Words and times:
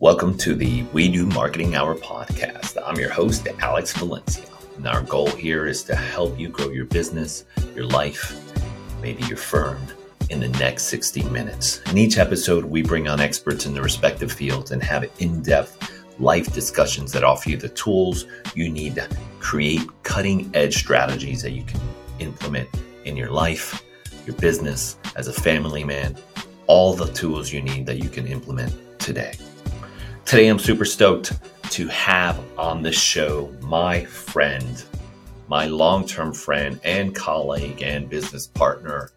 Welcome 0.00 0.38
to 0.38 0.54
the 0.54 0.84
We 0.92 1.08
Do 1.08 1.26
Marketing 1.26 1.74
Hour 1.74 1.96
podcast. 1.96 2.80
I'm 2.86 3.00
your 3.00 3.10
host, 3.10 3.48
Alex 3.58 3.92
Valencia. 3.94 4.46
And 4.76 4.86
our 4.86 5.02
goal 5.02 5.26
here 5.26 5.66
is 5.66 5.82
to 5.82 5.96
help 5.96 6.38
you 6.38 6.50
grow 6.50 6.68
your 6.68 6.84
business, 6.84 7.46
your 7.74 7.86
life, 7.86 8.40
maybe 9.02 9.24
your 9.24 9.36
firm 9.36 9.84
in 10.30 10.38
the 10.38 10.50
next 10.50 10.84
60 10.84 11.24
minutes. 11.30 11.80
In 11.90 11.98
each 11.98 12.16
episode, 12.16 12.64
we 12.64 12.80
bring 12.80 13.08
on 13.08 13.18
experts 13.18 13.66
in 13.66 13.74
their 13.74 13.82
respective 13.82 14.30
fields 14.30 14.70
and 14.70 14.80
have 14.84 15.04
in 15.18 15.42
depth 15.42 15.92
life 16.20 16.52
discussions 16.52 17.10
that 17.10 17.24
offer 17.24 17.50
you 17.50 17.56
the 17.56 17.68
tools 17.70 18.26
you 18.54 18.70
need 18.70 18.94
to 18.94 19.08
create 19.40 19.82
cutting 20.04 20.48
edge 20.54 20.76
strategies 20.76 21.42
that 21.42 21.50
you 21.50 21.64
can 21.64 21.80
implement 22.20 22.68
in 23.04 23.16
your 23.16 23.32
life, 23.32 23.82
your 24.26 24.36
business, 24.36 24.96
as 25.16 25.26
a 25.26 25.32
family 25.32 25.82
man, 25.82 26.16
all 26.68 26.94
the 26.94 27.12
tools 27.14 27.52
you 27.52 27.60
need 27.60 27.84
that 27.84 27.96
you 27.96 28.08
can 28.08 28.28
implement 28.28 28.72
today. 29.00 29.32
Today, 30.28 30.48
I'm 30.48 30.58
super 30.58 30.84
stoked 30.84 31.32
to 31.70 31.88
have 31.88 32.38
on 32.58 32.82
the 32.82 32.92
show 32.92 33.50
my 33.62 34.04
friend, 34.04 34.84
my 35.48 35.64
long 35.64 36.06
term 36.06 36.34
friend 36.34 36.78
and 36.84 37.14
colleague 37.14 37.82
and 37.82 38.10
business 38.10 38.46
partner, 38.46 39.10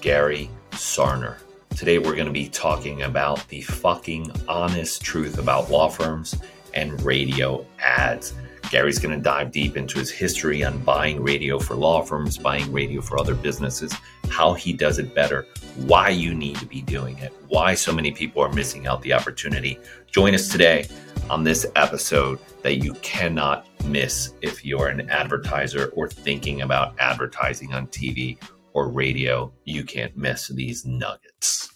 Gary 0.00 0.48
Sarner. 0.70 1.38
Today, 1.70 1.98
we're 1.98 2.14
going 2.14 2.28
to 2.28 2.32
be 2.32 2.48
talking 2.48 3.02
about 3.02 3.48
the 3.48 3.62
fucking 3.62 4.30
honest 4.46 5.02
truth 5.02 5.38
about 5.38 5.68
law 5.68 5.88
firms 5.88 6.40
and 6.74 7.02
radio 7.02 7.66
ads. 7.80 8.34
Gary's 8.70 8.98
going 8.98 9.16
to 9.16 9.22
dive 9.22 9.52
deep 9.52 9.76
into 9.76 9.98
his 9.98 10.10
history 10.10 10.64
on 10.64 10.78
buying 10.84 11.22
radio 11.22 11.58
for 11.58 11.74
law 11.74 12.02
firms, 12.02 12.38
buying 12.38 12.72
radio 12.72 13.00
for 13.00 13.18
other 13.18 13.34
businesses, 13.34 13.92
how 14.28 14.54
he 14.54 14.72
does 14.72 14.98
it 14.98 15.14
better, 15.14 15.46
why 15.86 16.08
you 16.08 16.34
need 16.34 16.56
to 16.56 16.66
be 16.66 16.82
doing 16.82 17.18
it, 17.18 17.32
why 17.48 17.74
so 17.74 17.92
many 17.92 18.10
people 18.10 18.42
are 18.42 18.52
missing 18.52 18.86
out 18.86 19.02
the 19.02 19.12
opportunity. 19.12 19.78
Join 20.14 20.32
us 20.32 20.46
today 20.46 20.86
on 21.28 21.42
this 21.42 21.66
episode 21.74 22.38
that 22.62 22.76
you 22.76 22.94
cannot 23.02 23.66
miss 23.86 24.32
if 24.42 24.64
you're 24.64 24.86
an 24.86 25.10
advertiser 25.10 25.86
or 25.96 26.08
thinking 26.08 26.62
about 26.62 26.94
advertising 27.00 27.74
on 27.74 27.88
TV 27.88 28.38
or 28.74 28.88
radio. 28.88 29.52
You 29.64 29.82
can't 29.82 30.16
miss 30.16 30.46
these 30.46 30.86
nuggets. 30.86 31.68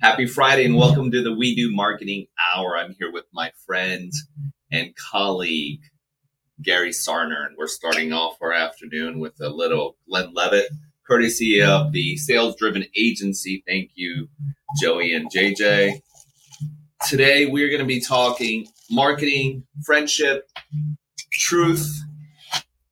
Happy 0.00 0.26
Friday 0.26 0.64
and 0.64 0.74
welcome 0.74 1.12
to 1.12 1.22
the 1.22 1.32
We 1.32 1.54
Do 1.54 1.72
Marketing 1.72 2.26
Hour. 2.52 2.76
I'm 2.76 2.96
here 2.98 3.12
with 3.12 3.26
my 3.32 3.52
friend 3.64 4.12
and 4.72 4.92
colleague, 4.96 5.82
Gary 6.60 6.90
Sarner, 6.90 7.46
and 7.46 7.56
we're 7.56 7.68
starting 7.68 8.12
off 8.12 8.38
our 8.42 8.52
afternoon 8.52 9.20
with 9.20 9.40
a 9.40 9.48
little 9.48 9.96
Glenlivet, 10.08 10.70
courtesy 11.06 11.62
of 11.62 11.92
the 11.92 12.16
Sales 12.16 12.56
Driven 12.56 12.84
Agency. 12.98 13.62
Thank 13.64 13.92
you, 13.94 14.28
Joey 14.80 15.14
and 15.14 15.30
JJ. 15.30 16.00
Today 17.04 17.46
we're 17.46 17.68
going 17.68 17.80
to 17.80 17.86
be 17.86 18.00
talking 18.00 18.66
marketing, 18.90 19.64
friendship, 19.84 20.48
truth. 21.30 22.00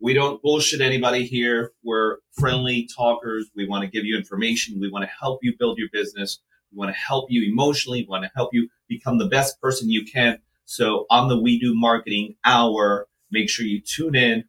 We 0.00 0.12
don't 0.12 0.40
bullshit 0.42 0.80
anybody 0.80 1.24
here. 1.24 1.72
We're 1.82 2.18
friendly 2.38 2.88
talkers. 2.94 3.50
We 3.56 3.66
want 3.66 3.82
to 3.82 3.90
give 3.90 4.04
you 4.04 4.16
information. 4.16 4.78
We 4.78 4.90
want 4.90 5.04
to 5.04 5.10
help 5.20 5.40
you 5.42 5.54
build 5.58 5.78
your 5.78 5.88
business. 5.92 6.38
We 6.70 6.78
want 6.78 6.94
to 6.94 6.98
help 6.98 7.30
you 7.30 7.50
emotionally. 7.50 8.02
We 8.02 8.08
want 8.08 8.24
to 8.24 8.30
help 8.36 8.50
you 8.52 8.68
become 8.88 9.18
the 9.18 9.26
best 9.26 9.60
person 9.60 9.90
you 9.90 10.04
can. 10.04 10.38
So 10.66 11.06
on 11.10 11.28
the 11.28 11.40
We 11.40 11.58
Do 11.58 11.74
Marketing 11.74 12.36
Hour, 12.44 13.08
make 13.30 13.48
sure 13.48 13.66
you 13.66 13.80
tune 13.80 14.14
in 14.14 14.44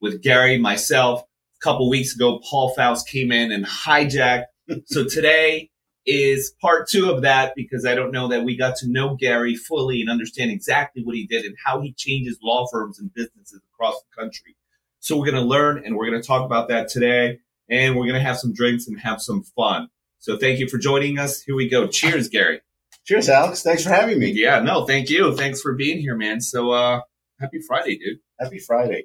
with 0.00 0.22
Gary, 0.22 0.58
myself. 0.58 1.22
A 1.22 1.62
couple 1.62 1.88
weeks 1.88 2.14
ago, 2.14 2.40
Paul 2.42 2.74
Faust 2.74 3.06
came 3.06 3.30
in 3.30 3.52
and 3.52 3.64
hijacked. 3.66 4.46
so 4.86 5.04
today 5.04 5.70
is 6.06 6.52
part 6.60 6.88
two 6.88 7.10
of 7.10 7.22
that 7.22 7.54
because 7.56 7.84
I 7.84 7.94
don't 7.94 8.12
know 8.12 8.28
that 8.28 8.44
we 8.44 8.56
got 8.56 8.76
to 8.76 8.88
know 8.88 9.16
Gary 9.16 9.56
fully 9.56 10.00
and 10.00 10.08
understand 10.08 10.50
exactly 10.50 11.02
what 11.02 11.16
he 11.16 11.26
did 11.26 11.44
and 11.44 11.56
how 11.64 11.80
he 11.80 11.92
changes 11.92 12.38
law 12.42 12.66
firms 12.70 12.98
and 12.98 13.12
businesses 13.12 13.60
across 13.74 13.96
the 14.00 14.22
country. 14.22 14.56
So 15.00 15.16
we're 15.16 15.30
going 15.30 15.42
to 15.42 15.48
learn 15.48 15.82
and 15.84 15.96
we're 15.96 16.08
going 16.08 16.20
to 16.20 16.26
talk 16.26 16.44
about 16.44 16.68
that 16.68 16.88
today 16.88 17.40
and 17.68 17.96
we're 17.96 18.04
going 18.04 18.14
to 18.14 18.20
have 18.20 18.38
some 18.38 18.52
drinks 18.52 18.86
and 18.86 18.98
have 19.00 19.20
some 19.20 19.42
fun. 19.42 19.88
So 20.18 20.36
thank 20.36 20.58
you 20.60 20.68
for 20.68 20.78
joining 20.78 21.18
us. 21.18 21.42
Here 21.42 21.54
we 21.54 21.68
go. 21.68 21.86
Cheers, 21.88 22.28
Gary. 22.28 22.60
Cheers, 23.04 23.28
Alex. 23.28 23.62
Thanks 23.62 23.84
for 23.84 23.90
having 23.90 24.18
me. 24.18 24.32
Yeah, 24.32 24.60
no, 24.60 24.84
thank 24.84 25.10
you. 25.10 25.36
Thanks 25.36 25.60
for 25.60 25.74
being 25.74 25.98
here, 25.98 26.16
man. 26.16 26.40
So 26.40 26.72
uh 26.72 27.02
happy 27.38 27.60
Friday, 27.60 27.98
dude. 27.98 28.18
Happy 28.40 28.58
Friday. 28.58 29.04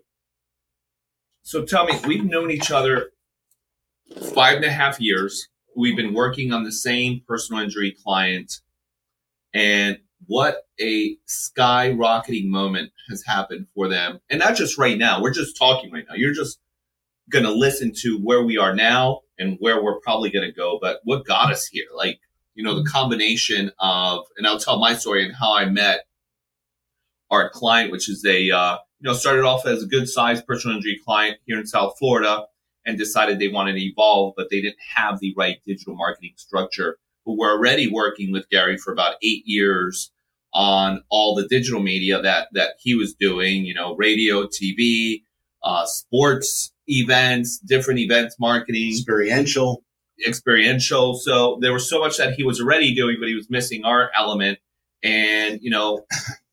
So 1.43 1.65
tell 1.65 1.85
me, 1.85 1.99
we've 2.07 2.25
known 2.25 2.49
each 2.49 2.71
other 2.71 3.11
five 4.33 4.57
and 4.57 4.65
a 4.65 4.71
half 4.71 4.99
years. 4.99 5.47
We've 5.75 5.95
been 5.95 6.13
working 6.13 6.51
on 6.51 6.63
the 6.63 6.71
same 6.71 7.21
personal 7.27 7.61
injury 7.61 7.95
client. 8.03 8.59
And 9.53 9.99
what 10.27 10.67
a 10.79 11.17
skyrocketing 11.27 12.47
moment 12.47 12.91
has 13.09 13.23
happened 13.25 13.67
for 13.73 13.87
them. 13.87 14.19
And 14.29 14.39
not 14.39 14.55
just 14.55 14.77
right 14.77 14.97
now. 14.97 15.21
We're 15.21 15.33
just 15.33 15.57
talking 15.57 15.91
right 15.91 16.05
now. 16.07 16.15
You're 16.15 16.33
just 16.33 16.59
going 17.29 17.45
to 17.45 17.51
listen 17.51 17.93
to 18.01 18.17
where 18.17 18.43
we 18.43 18.57
are 18.57 18.75
now 18.75 19.21
and 19.39 19.57
where 19.59 19.83
we're 19.83 19.99
probably 19.99 20.29
going 20.29 20.47
to 20.47 20.55
go. 20.55 20.77
But 20.81 20.99
what 21.03 21.25
got 21.25 21.51
us 21.51 21.65
here? 21.65 21.87
Like, 21.95 22.19
you 22.53 22.63
know, 22.63 22.75
the 22.75 22.89
combination 22.89 23.71
of, 23.79 24.25
and 24.37 24.45
I'll 24.45 24.59
tell 24.59 24.79
my 24.79 24.93
story 24.93 25.25
and 25.25 25.35
how 25.35 25.55
I 25.55 25.65
met 25.65 26.01
our 27.29 27.49
client, 27.49 27.91
which 27.91 28.09
is 28.09 28.25
a, 28.25 28.51
uh, 28.51 28.77
you 28.99 29.09
know, 29.09 29.13
started 29.13 29.45
off 29.45 29.65
as 29.65 29.83
a 29.83 29.87
good 29.87 30.07
sized 30.07 30.45
personal 30.45 30.75
injury 30.75 30.99
client 31.03 31.37
here 31.45 31.57
in 31.57 31.65
South 31.65 31.95
Florida 31.97 32.45
and 32.85 32.97
decided 32.97 33.39
they 33.39 33.47
wanted 33.47 33.73
to 33.73 33.83
evolve, 33.83 34.33
but 34.35 34.49
they 34.49 34.61
didn't 34.61 34.77
have 34.95 35.19
the 35.19 35.33
right 35.37 35.57
digital 35.65 35.95
marketing 35.95 36.33
structure. 36.35 36.97
But 37.25 37.33
we're 37.33 37.51
already 37.51 37.87
working 37.87 38.31
with 38.31 38.49
Gary 38.49 38.77
for 38.77 38.91
about 38.91 39.15
eight 39.21 39.43
years 39.45 40.11
on 40.53 41.03
all 41.09 41.35
the 41.35 41.47
digital 41.47 41.81
media 41.81 42.21
that, 42.21 42.47
that 42.53 42.71
he 42.79 42.95
was 42.95 43.13
doing, 43.13 43.65
you 43.65 43.73
know, 43.73 43.95
radio, 43.95 44.47
TV, 44.47 45.23
uh, 45.63 45.85
sports 45.85 46.73
events, 46.87 47.59
different 47.59 47.99
events 47.99 48.35
marketing, 48.39 48.89
experiential, 48.89 49.83
experiential. 50.27 51.15
So 51.15 51.57
there 51.61 51.71
was 51.71 51.89
so 51.89 51.99
much 51.99 52.17
that 52.17 52.33
he 52.33 52.43
was 52.43 52.59
already 52.59 52.93
doing, 52.93 53.17
but 53.19 53.29
he 53.29 53.35
was 53.35 53.49
missing 53.49 53.85
our 53.85 54.11
element. 54.17 54.59
And, 55.03 55.59
you 55.61 55.69
know, 55.69 56.05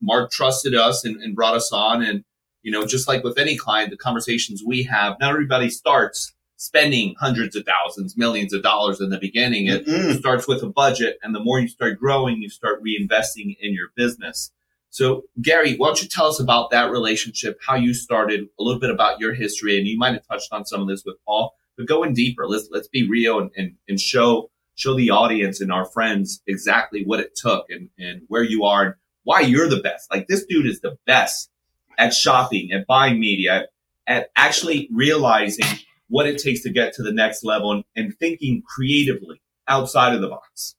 Mark 0.02 0.30
trusted 0.30 0.74
us 0.74 1.04
and, 1.04 1.20
and 1.22 1.34
brought 1.34 1.54
us 1.54 1.72
on. 1.72 2.02
And, 2.02 2.24
you 2.68 2.72
know, 2.72 2.84
just 2.84 3.08
like 3.08 3.24
with 3.24 3.38
any 3.38 3.56
client, 3.56 3.88
the 3.88 3.96
conversations 3.96 4.62
we 4.62 4.82
have, 4.82 5.16
not 5.18 5.30
everybody 5.30 5.70
starts 5.70 6.34
spending 6.58 7.14
hundreds 7.18 7.56
of 7.56 7.64
thousands, 7.64 8.14
millions 8.14 8.52
of 8.52 8.62
dollars 8.62 9.00
in 9.00 9.08
the 9.08 9.16
beginning. 9.16 9.68
It 9.68 9.86
mm 9.86 10.18
starts 10.18 10.46
with 10.46 10.62
a 10.62 10.68
budget. 10.68 11.18
And 11.22 11.34
the 11.34 11.40
more 11.40 11.58
you 11.58 11.68
start 11.68 11.98
growing, 11.98 12.42
you 12.42 12.50
start 12.50 12.82
reinvesting 12.84 13.56
in 13.58 13.72
your 13.72 13.88
business. 13.96 14.52
So, 14.90 15.22
Gary, 15.40 15.76
why 15.76 15.86
don't 15.86 16.02
you 16.02 16.08
tell 16.08 16.26
us 16.26 16.40
about 16.40 16.68
that 16.70 16.90
relationship, 16.90 17.58
how 17.66 17.74
you 17.74 17.94
started, 17.94 18.50
a 18.60 18.62
little 18.62 18.80
bit 18.80 18.90
about 18.90 19.18
your 19.18 19.32
history, 19.32 19.78
and 19.78 19.86
you 19.86 19.96
might 19.96 20.12
have 20.12 20.28
touched 20.28 20.52
on 20.52 20.66
some 20.66 20.82
of 20.82 20.88
this 20.88 21.04
with 21.06 21.16
Paul, 21.24 21.54
but 21.78 21.86
going 21.86 22.12
deeper. 22.12 22.46
Let's 22.46 22.68
let's 22.70 22.88
be 22.88 23.08
real 23.08 23.38
and, 23.38 23.50
and, 23.56 23.76
and 23.88 23.98
show 23.98 24.50
show 24.74 24.94
the 24.94 25.08
audience 25.08 25.62
and 25.62 25.72
our 25.72 25.86
friends 25.86 26.42
exactly 26.46 27.02
what 27.02 27.20
it 27.20 27.34
took 27.34 27.64
and, 27.70 27.88
and 27.98 28.22
where 28.28 28.42
you 28.42 28.64
are 28.64 28.82
and 28.84 28.94
why 29.22 29.40
you're 29.40 29.70
the 29.70 29.80
best. 29.80 30.10
Like 30.12 30.26
this 30.26 30.44
dude 30.44 30.66
is 30.66 30.82
the 30.82 30.98
best 31.06 31.50
at 31.98 32.14
shopping, 32.14 32.70
at 32.72 32.86
buying 32.86 33.20
media, 33.20 33.52
at, 33.52 33.68
at 34.06 34.30
actually 34.36 34.88
realizing 34.92 35.66
what 36.08 36.26
it 36.26 36.40
takes 36.42 36.62
to 36.62 36.70
get 36.70 36.94
to 36.94 37.02
the 37.02 37.12
next 37.12 37.44
level 37.44 37.72
and, 37.72 37.84
and 37.94 38.16
thinking 38.18 38.62
creatively 38.66 39.42
outside 39.66 40.14
of 40.14 40.22
the 40.22 40.28
box. 40.28 40.76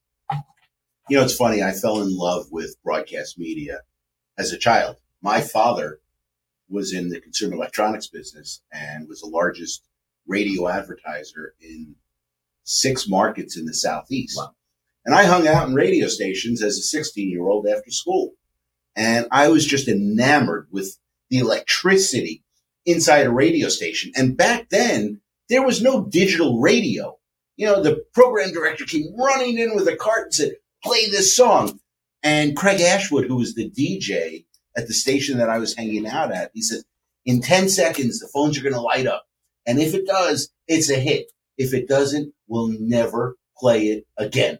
You 1.08 1.16
know, 1.16 1.24
it's 1.24 1.36
funny. 1.36 1.62
I 1.62 1.72
fell 1.72 2.00
in 2.00 2.16
love 2.16 2.46
with 2.50 2.76
broadcast 2.82 3.38
media 3.38 3.80
as 4.38 4.52
a 4.52 4.58
child. 4.58 4.96
My 5.22 5.40
father 5.40 6.00
was 6.68 6.92
in 6.92 7.08
the 7.08 7.20
consumer 7.20 7.54
electronics 7.54 8.06
business 8.06 8.62
and 8.72 9.08
was 9.08 9.20
the 9.20 9.26
largest 9.26 9.84
radio 10.26 10.68
advertiser 10.68 11.54
in 11.60 11.96
six 12.62 13.08
markets 13.08 13.56
in 13.56 13.66
the 13.66 13.74
Southeast. 13.74 14.36
Wow. 14.38 14.54
And 15.04 15.14
I 15.14 15.24
hung 15.24 15.48
out 15.48 15.68
in 15.68 15.74
radio 15.74 16.06
stations 16.06 16.62
as 16.62 16.78
a 16.78 16.82
16 16.82 17.28
year 17.28 17.48
old 17.48 17.66
after 17.66 17.90
school. 17.90 18.32
And 18.94 19.26
I 19.32 19.48
was 19.48 19.66
just 19.66 19.88
enamored 19.88 20.68
with 20.70 20.96
the 21.30 21.38
electricity 21.38 22.42
inside 22.86 23.26
a 23.26 23.30
radio 23.30 23.68
station. 23.68 24.12
And 24.16 24.36
back 24.36 24.68
then, 24.70 25.20
there 25.48 25.64
was 25.64 25.82
no 25.82 26.04
digital 26.04 26.60
radio. 26.60 27.18
You 27.56 27.66
know, 27.66 27.82
the 27.82 28.04
program 28.14 28.52
director 28.52 28.84
came 28.84 29.14
running 29.16 29.58
in 29.58 29.74
with 29.74 29.88
a 29.88 29.96
cart 29.96 30.24
and 30.24 30.34
said, 30.34 30.52
play 30.82 31.08
this 31.08 31.36
song. 31.36 31.80
And 32.22 32.56
Craig 32.56 32.80
Ashwood, 32.80 33.26
who 33.26 33.36
was 33.36 33.54
the 33.54 33.70
DJ 33.70 34.44
at 34.76 34.86
the 34.86 34.94
station 34.94 35.38
that 35.38 35.50
I 35.50 35.58
was 35.58 35.74
hanging 35.74 36.06
out 36.06 36.32
at, 36.32 36.50
he 36.54 36.62
said, 36.62 36.82
in 37.24 37.42
10 37.42 37.68
seconds, 37.68 38.18
the 38.18 38.28
phones 38.28 38.58
are 38.58 38.62
going 38.62 38.74
to 38.74 38.80
light 38.80 39.06
up. 39.06 39.26
And 39.66 39.78
if 39.78 39.94
it 39.94 40.06
does, 40.06 40.50
it's 40.66 40.90
a 40.90 40.96
hit. 40.96 41.26
If 41.58 41.74
it 41.74 41.86
doesn't, 41.88 42.32
we'll 42.48 42.68
never 42.68 43.36
play 43.58 43.88
it 43.88 44.06
again. 44.16 44.58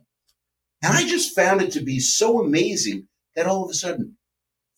And 0.83 0.97
I 0.97 1.07
just 1.07 1.35
found 1.35 1.63
it 1.63 1.73
to 1.73 1.81
be 1.81 1.99
so 2.01 2.43
amazing 2.43 3.09
that 3.35 3.47
all 3.47 3.65
of 3.65 3.71
a 3.71 3.75
sudden, 3.75 4.17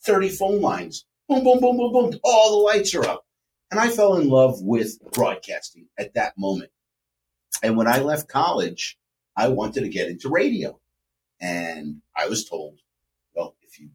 30 0.05 0.29
phone 0.29 0.61
lines, 0.61 1.05
boom, 1.33 1.45
boom, 1.45 1.61
boom, 1.61 1.77
boom, 1.77 1.93
boom, 1.93 2.21
all 2.23 2.51
the 2.51 2.65
lights 2.65 2.95
are 2.95 3.05
up. 3.05 3.25
And 3.71 3.81
I 3.81 3.89
fell 3.89 4.17
in 4.17 4.29
love 4.29 4.61
with 4.61 4.99
broadcasting 5.13 5.87
at 5.99 6.15
that 6.15 6.35
moment. 6.37 6.71
And 7.63 7.77
when 7.77 7.87
I 7.87 8.01
left 8.01 8.29
college, 8.29 8.99
I 9.37 9.49
wanted 9.49 9.81
to 9.81 9.89
get 9.89 10.09
into 10.09 10.29
radio. 10.29 10.79
And 11.41 12.03
I 12.15 12.29
was 12.29 12.49
told, 12.49 12.79
well, 13.35 13.57
if 13.63 13.81
you 13.81 13.89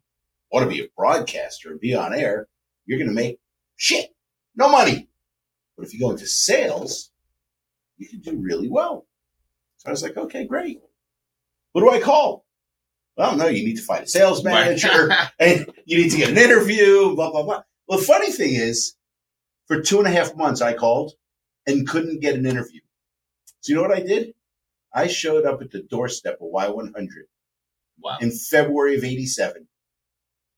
want 0.52 0.64
to 0.64 0.76
be 0.76 0.84
a 0.84 0.90
broadcaster 0.98 1.70
and 1.70 1.80
be 1.80 1.94
on 1.94 2.14
air, 2.14 2.48
you're 2.86 2.98
going 2.98 3.10
to 3.10 3.16
make 3.16 3.40
shit, 3.76 4.16
no 4.56 4.68
money. 4.68 5.10
But 5.78 5.86
if 5.86 5.94
you 5.94 6.00
go 6.00 6.10
into 6.10 6.26
sales, 6.26 7.12
you 7.98 8.08
can 8.10 8.20
do 8.20 8.36
really 8.36 8.70
well. 8.70 9.06
So 9.78 9.90
I 9.90 9.92
was 9.92 10.02
like, 10.02 10.18
okay, 10.18 10.46
great. 10.46 10.82
Who 11.74 11.82
do 11.82 11.92
I 11.92 12.00
call? 12.00 12.47
Well, 13.18 13.36
no, 13.36 13.48
you 13.48 13.66
need 13.66 13.78
to 13.78 13.82
find 13.84 14.04
a 14.04 14.08
sales 14.08 14.44
manager 14.44 15.12
and 15.40 15.70
you 15.86 15.98
need 15.98 16.12
to 16.12 16.18
get 16.18 16.30
an 16.30 16.38
interview, 16.38 17.16
blah, 17.16 17.32
blah, 17.32 17.44
blah. 17.44 17.64
Well, 17.88 18.00
the 18.00 18.06
funny 18.06 18.32
thing 18.32 18.54
is, 18.54 18.96
for 19.66 19.82
two 19.82 19.98
and 20.00 20.08
a 20.08 20.12
half 20.12 20.36
months, 20.36 20.62
I 20.62 20.74
called 20.74 21.14
and 21.66 21.88
couldn't 21.88 22.22
get 22.22 22.36
an 22.36 22.46
interview. 22.46 22.82
So 23.62 23.72
you 23.72 23.76
know 23.76 23.82
what 23.82 23.98
I 23.98 24.02
did? 24.02 24.34
I 24.94 25.08
showed 25.08 25.46
up 25.46 25.62
at 25.62 25.72
the 25.72 25.82
doorstep 25.82 26.38
of 26.42 26.52
Y100 26.52 27.08
Wow. 28.00 28.18
in 28.22 28.32
February 28.32 28.96
of 28.96 29.04
87, 29.04 29.68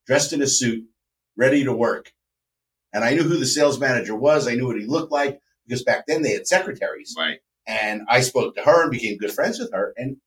dressed 0.05 0.33
in 0.33 0.41
a 0.41 0.47
suit, 0.47 0.83
ready 1.37 1.63
to 1.63 1.71
work. 1.73 2.11
And 2.91 3.03
I 3.03 3.13
knew 3.13 3.23
who 3.23 3.37
the 3.37 3.45
sales 3.45 3.79
manager 3.79 4.15
was. 4.15 4.47
I 4.47 4.55
knew 4.55 4.67
what 4.67 4.79
he 4.79 4.85
looked 4.85 5.11
like 5.11 5.39
because 5.65 5.83
back 5.83 6.05
then 6.07 6.21
they 6.21 6.33
had 6.33 6.47
secretaries. 6.47 7.15
Right. 7.17 7.39
And 7.65 8.01
I 8.09 8.21
spoke 8.21 8.55
to 8.55 8.61
her 8.63 8.81
and 8.83 8.91
became 8.91 9.17
good 9.17 9.31
friends 9.31 9.59
with 9.59 9.71
her. 9.71 9.93
And 9.95 10.17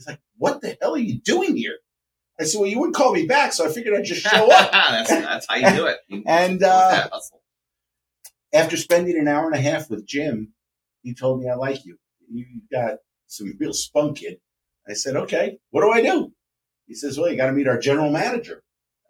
he's 0.00 0.06
like, 0.06 0.20
What 0.38 0.60
the 0.62 0.76
hell 0.80 0.94
are 0.94 0.98
you 0.98 1.20
doing 1.20 1.56
here? 1.56 1.76
I 2.40 2.44
said, 2.44 2.58
Well, 2.58 2.68
you 2.68 2.78
wouldn't 2.78 2.96
call 2.96 3.12
me 3.12 3.26
back, 3.26 3.52
so 3.52 3.68
I 3.68 3.72
figured 3.72 3.94
I'd 3.96 4.04
just 4.04 4.22
show 4.22 4.50
up. 4.50 4.72
that's, 4.72 5.10
that's 5.10 5.46
how 5.48 5.56
you 5.56 5.70
do 5.70 5.86
it. 5.86 5.98
You 6.08 6.22
And 6.26 6.62
uh, 6.62 7.08
after 8.52 8.76
spending 8.76 9.18
an 9.18 9.28
hour 9.28 9.46
and 9.46 9.54
a 9.54 9.60
half 9.60 9.90
with 9.90 10.06
Jim, 10.06 10.54
he 11.02 11.14
told 11.14 11.40
me, 11.40 11.48
I 11.48 11.54
like 11.54 11.84
you. 11.84 11.98
You 12.32 12.46
got 12.72 12.98
some 13.26 13.54
real 13.58 13.72
spunk, 13.72 14.18
kid. 14.18 14.38
I 14.88 14.94
said, 14.94 15.16
Okay, 15.16 15.58
what 15.70 15.82
do 15.82 15.90
I 15.90 16.02
do? 16.02 16.32
He 16.86 16.94
says, 16.94 17.18
Well, 17.18 17.30
you 17.30 17.36
got 17.36 17.46
to 17.46 17.52
meet 17.52 17.68
our 17.68 17.78
general 17.78 18.10
manager. 18.10 18.62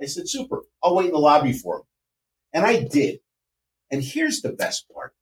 I 0.02 0.06
said, 0.06 0.28
Super. 0.28 0.64
I'll 0.82 0.96
wait 0.96 1.06
in 1.06 1.12
the 1.12 1.18
lobby 1.18 1.52
for 1.52 1.76
him. 1.76 1.82
And 2.52 2.64
I 2.66 2.82
did. 2.84 3.20
And 3.92 4.02
here's 4.02 4.40
the 4.40 4.52
best 4.52 4.86
part 4.92 5.14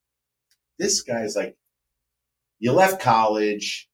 this 0.79 1.03
guy's 1.03 1.37
like, 1.37 1.56
You 2.59 2.73
left 2.73 3.03
college. 3.03 3.88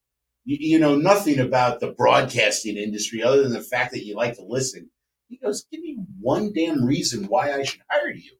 You, 0.45 0.57
you 0.61 0.79
know 0.79 0.97
nothing 0.97 1.39
about 1.39 1.81
the 1.81 1.93
broadcasting 1.93 2.77
industry 2.77 3.23
other 3.23 3.43
than 3.43 3.53
the 3.53 3.61
fact 3.63 3.93
that 3.93 4.05
you 4.05 4.15
like 4.15 4.37
to 4.37 4.45
listen. 4.47 4.91
He 5.29 5.39
goes, 5.39 5.65
Give 5.71 5.81
me 5.81 5.99
one 6.21 6.53
damn 6.53 6.85
reason 6.85 7.25
why 7.25 7.53
I 7.53 7.63
should 7.65 7.81
hire 7.91 8.13
you. 8.13 8.37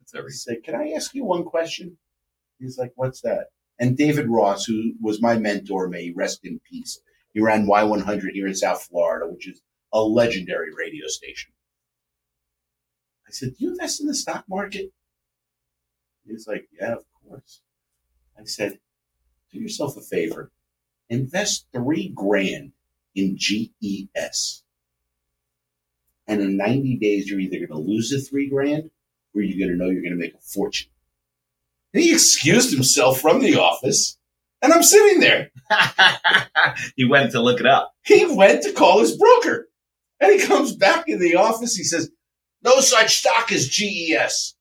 That's 0.00 0.14
I 0.14 0.18
everything. 0.18 0.36
said, 0.36 0.62
Can 0.64 0.74
I 0.74 0.92
ask 0.96 1.14
you 1.14 1.24
one 1.24 1.44
question? 1.44 1.96
He's 2.58 2.78
like, 2.78 2.92
What's 2.96 3.20
that? 3.22 3.46
And 3.78 3.96
David 3.96 4.28
Ross, 4.28 4.64
who 4.64 4.92
was 5.00 5.20
my 5.22 5.36
mentor, 5.38 5.88
may 5.88 6.12
rest 6.14 6.40
in 6.44 6.60
peace. 6.70 7.00
He 7.32 7.40
ran 7.40 7.66
Y100 7.66 8.30
here 8.32 8.46
in 8.46 8.54
South 8.54 8.84
Florida, 8.84 9.26
which 9.30 9.48
is 9.48 9.60
a 9.92 10.00
legendary 10.00 10.70
radio 10.76 11.06
station. 11.06 11.52
I 13.26 13.30
said, 13.30 13.50
Do 13.50 13.64
you 13.64 13.70
invest 13.70 14.00
in 14.00 14.06
the 14.06 14.14
stock 14.14 14.44
market? 14.48 14.92
He's 16.26 16.46
like, 16.46 16.68
Yeah, 16.80 16.94
of 16.94 17.04
course. 17.26 17.60
I 18.38 18.44
said, 18.44 18.78
Do 19.52 19.60
yourself 19.60 19.96
a 19.96 20.00
favor. 20.00 20.50
Invest 21.08 21.66
three 21.72 22.08
grand 22.14 22.72
in 23.14 23.36
GES. 23.36 24.62
And 26.26 26.40
in 26.40 26.56
90 26.56 26.96
days, 26.96 27.28
you're 27.28 27.40
either 27.40 27.58
going 27.58 27.68
to 27.68 27.78
lose 27.78 28.10
the 28.10 28.20
three 28.20 28.48
grand 28.48 28.90
or 29.34 29.42
you're 29.42 29.66
going 29.66 29.76
to 29.76 29.82
know 29.82 29.90
you're 29.90 30.02
going 30.02 30.12
to 30.12 30.18
make 30.18 30.34
a 30.34 30.40
fortune. 30.40 30.90
And 31.92 32.02
he 32.02 32.12
excused 32.12 32.72
himself 32.72 33.20
from 33.20 33.40
the 33.40 33.56
office, 33.56 34.18
and 34.62 34.72
I'm 34.72 34.82
sitting 34.82 35.20
there. 35.20 35.50
he 36.96 37.04
went 37.04 37.32
to 37.32 37.40
look 37.40 37.60
it 37.60 37.66
up. 37.66 37.92
He 38.02 38.24
went 38.24 38.62
to 38.62 38.72
call 38.72 39.00
his 39.00 39.16
broker, 39.16 39.68
and 40.20 40.32
he 40.32 40.46
comes 40.46 40.74
back 40.74 41.04
in 41.06 41.20
the 41.20 41.36
office. 41.36 41.76
He 41.76 41.84
says, 41.84 42.10
No 42.62 42.80
such 42.80 43.18
stock 43.18 43.52
as 43.52 43.68
GES. 43.68 44.54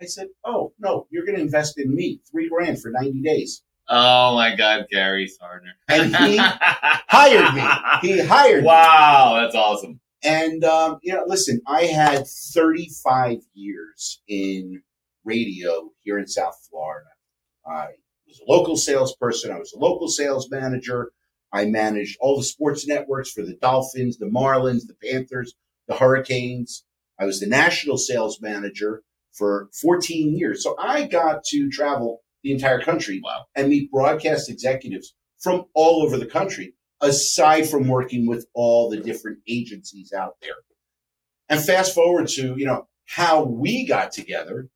I 0.00 0.06
said, 0.06 0.28
Oh, 0.44 0.72
no, 0.78 1.06
you're 1.10 1.24
going 1.24 1.36
to 1.36 1.42
invest 1.42 1.78
in 1.78 1.94
me, 1.94 2.20
three 2.30 2.48
grand 2.48 2.80
for 2.82 2.90
90 2.90 3.22
days. 3.22 3.62
Oh 3.88 4.34
my 4.34 4.54
God, 4.54 4.86
Gary 4.90 5.28
Sarner. 5.28 5.72
And 5.88 6.14
he 6.16 6.36
Hired 7.08 7.54
me. 7.54 8.08
He 8.08 8.20
hired 8.20 8.62
me. 8.62 8.66
Wow, 8.66 9.38
that's 9.40 9.54
awesome. 9.54 10.00
And, 10.22 10.64
um, 10.64 10.98
you 11.02 11.14
know, 11.14 11.24
listen, 11.26 11.60
I 11.66 11.84
had 11.84 12.26
35 12.26 13.38
years 13.54 14.20
in 14.28 14.82
radio 15.24 15.90
here 16.00 16.18
in 16.18 16.26
South 16.26 16.58
Florida. 16.68 17.08
I 17.66 17.86
was 18.26 18.40
a 18.40 18.50
local 18.50 18.76
salesperson. 18.76 19.52
I 19.52 19.58
was 19.58 19.72
a 19.72 19.78
local 19.78 20.08
sales 20.08 20.50
manager. 20.50 21.12
I 21.52 21.64
managed 21.64 22.18
all 22.20 22.36
the 22.36 22.44
sports 22.44 22.86
networks 22.86 23.30
for 23.30 23.42
the 23.42 23.54
Dolphins, 23.54 24.18
the 24.18 24.26
Marlins, 24.26 24.86
the 24.86 24.96
Panthers, 25.02 25.54
the 25.86 25.96
Hurricanes. 25.96 26.84
I 27.18 27.24
was 27.24 27.40
the 27.40 27.46
national 27.46 27.96
sales 27.96 28.40
manager 28.40 29.02
for 29.32 29.70
14 29.80 30.36
years. 30.36 30.62
So 30.62 30.76
I 30.78 31.06
got 31.06 31.44
to 31.44 31.70
travel 31.70 32.22
the 32.42 32.52
entire 32.52 32.80
country 32.80 33.20
Wow. 33.22 33.46
and 33.54 33.68
meet 33.68 33.90
broadcast 33.90 34.48
executives 34.50 35.14
from 35.40 35.66
all 35.74 36.02
over 36.02 36.16
the 36.16 36.26
country, 36.26 36.74
aside 37.00 37.68
from 37.68 37.88
working 37.88 38.26
with 38.26 38.46
all 38.54 38.90
the 38.90 38.98
different 38.98 39.38
agencies 39.48 40.12
out 40.12 40.36
there. 40.42 40.56
And 41.48 41.64
fast 41.64 41.94
forward 41.94 42.28
to, 42.28 42.54
you 42.56 42.66
know, 42.66 42.86
how 43.06 43.44
we 43.44 43.86
got 43.86 44.12
together. 44.12 44.68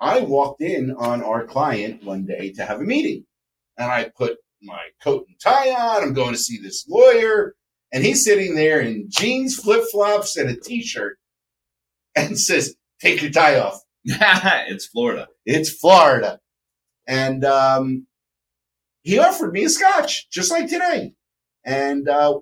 I 0.00 0.20
walked 0.20 0.60
in 0.60 0.90
on 0.92 1.22
our 1.22 1.46
client 1.46 2.04
one 2.04 2.26
day 2.26 2.52
to 2.52 2.64
have 2.64 2.80
a 2.80 2.84
meeting 2.84 3.24
and 3.78 3.90
I 3.90 4.10
put 4.14 4.38
my 4.62 4.82
coat 5.02 5.24
and 5.28 5.38
tie 5.40 5.70
on. 5.70 6.02
I'm 6.02 6.12
going 6.12 6.32
to 6.32 6.38
see 6.38 6.58
this 6.60 6.84
lawyer 6.88 7.54
and 7.92 8.04
he's 8.04 8.24
sitting 8.24 8.54
there 8.56 8.80
in 8.80 9.06
jeans, 9.08 9.56
flip 9.56 9.84
flops 9.90 10.36
and 10.36 10.50
a 10.50 10.56
t-shirt 10.56 11.16
and 12.16 12.38
says, 12.38 12.74
take 13.00 13.22
your 13.22 13.30
tie 13.30 13.58
off. 13.58 13.80
it's 14.04 14.86
Florida. 14.86 15.28
It's 15.46 15.70
Florida. 15.70 16.40
And 17.06 17.44
um, 17.44 18.06
he 19.02 19.18
offered 19.18 19.52
me 19.52 19.64
a 19.64 19.68
scotch, 19.68 20.28
just 20.30 20.50
like 20.50 20.68
today. 20.68 21.14
And 21.64 22.08
uh, 22.08 22.40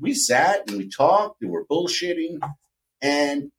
we 0.00 0.14
sat 0.14 0.68
and 0.68 0.78
we 0.78 0.88
talked 0.88 1.42
and 1.42 1.50
we're 1.50 1.66
bullshitting. 1.66 2.38
And 3.02 3.50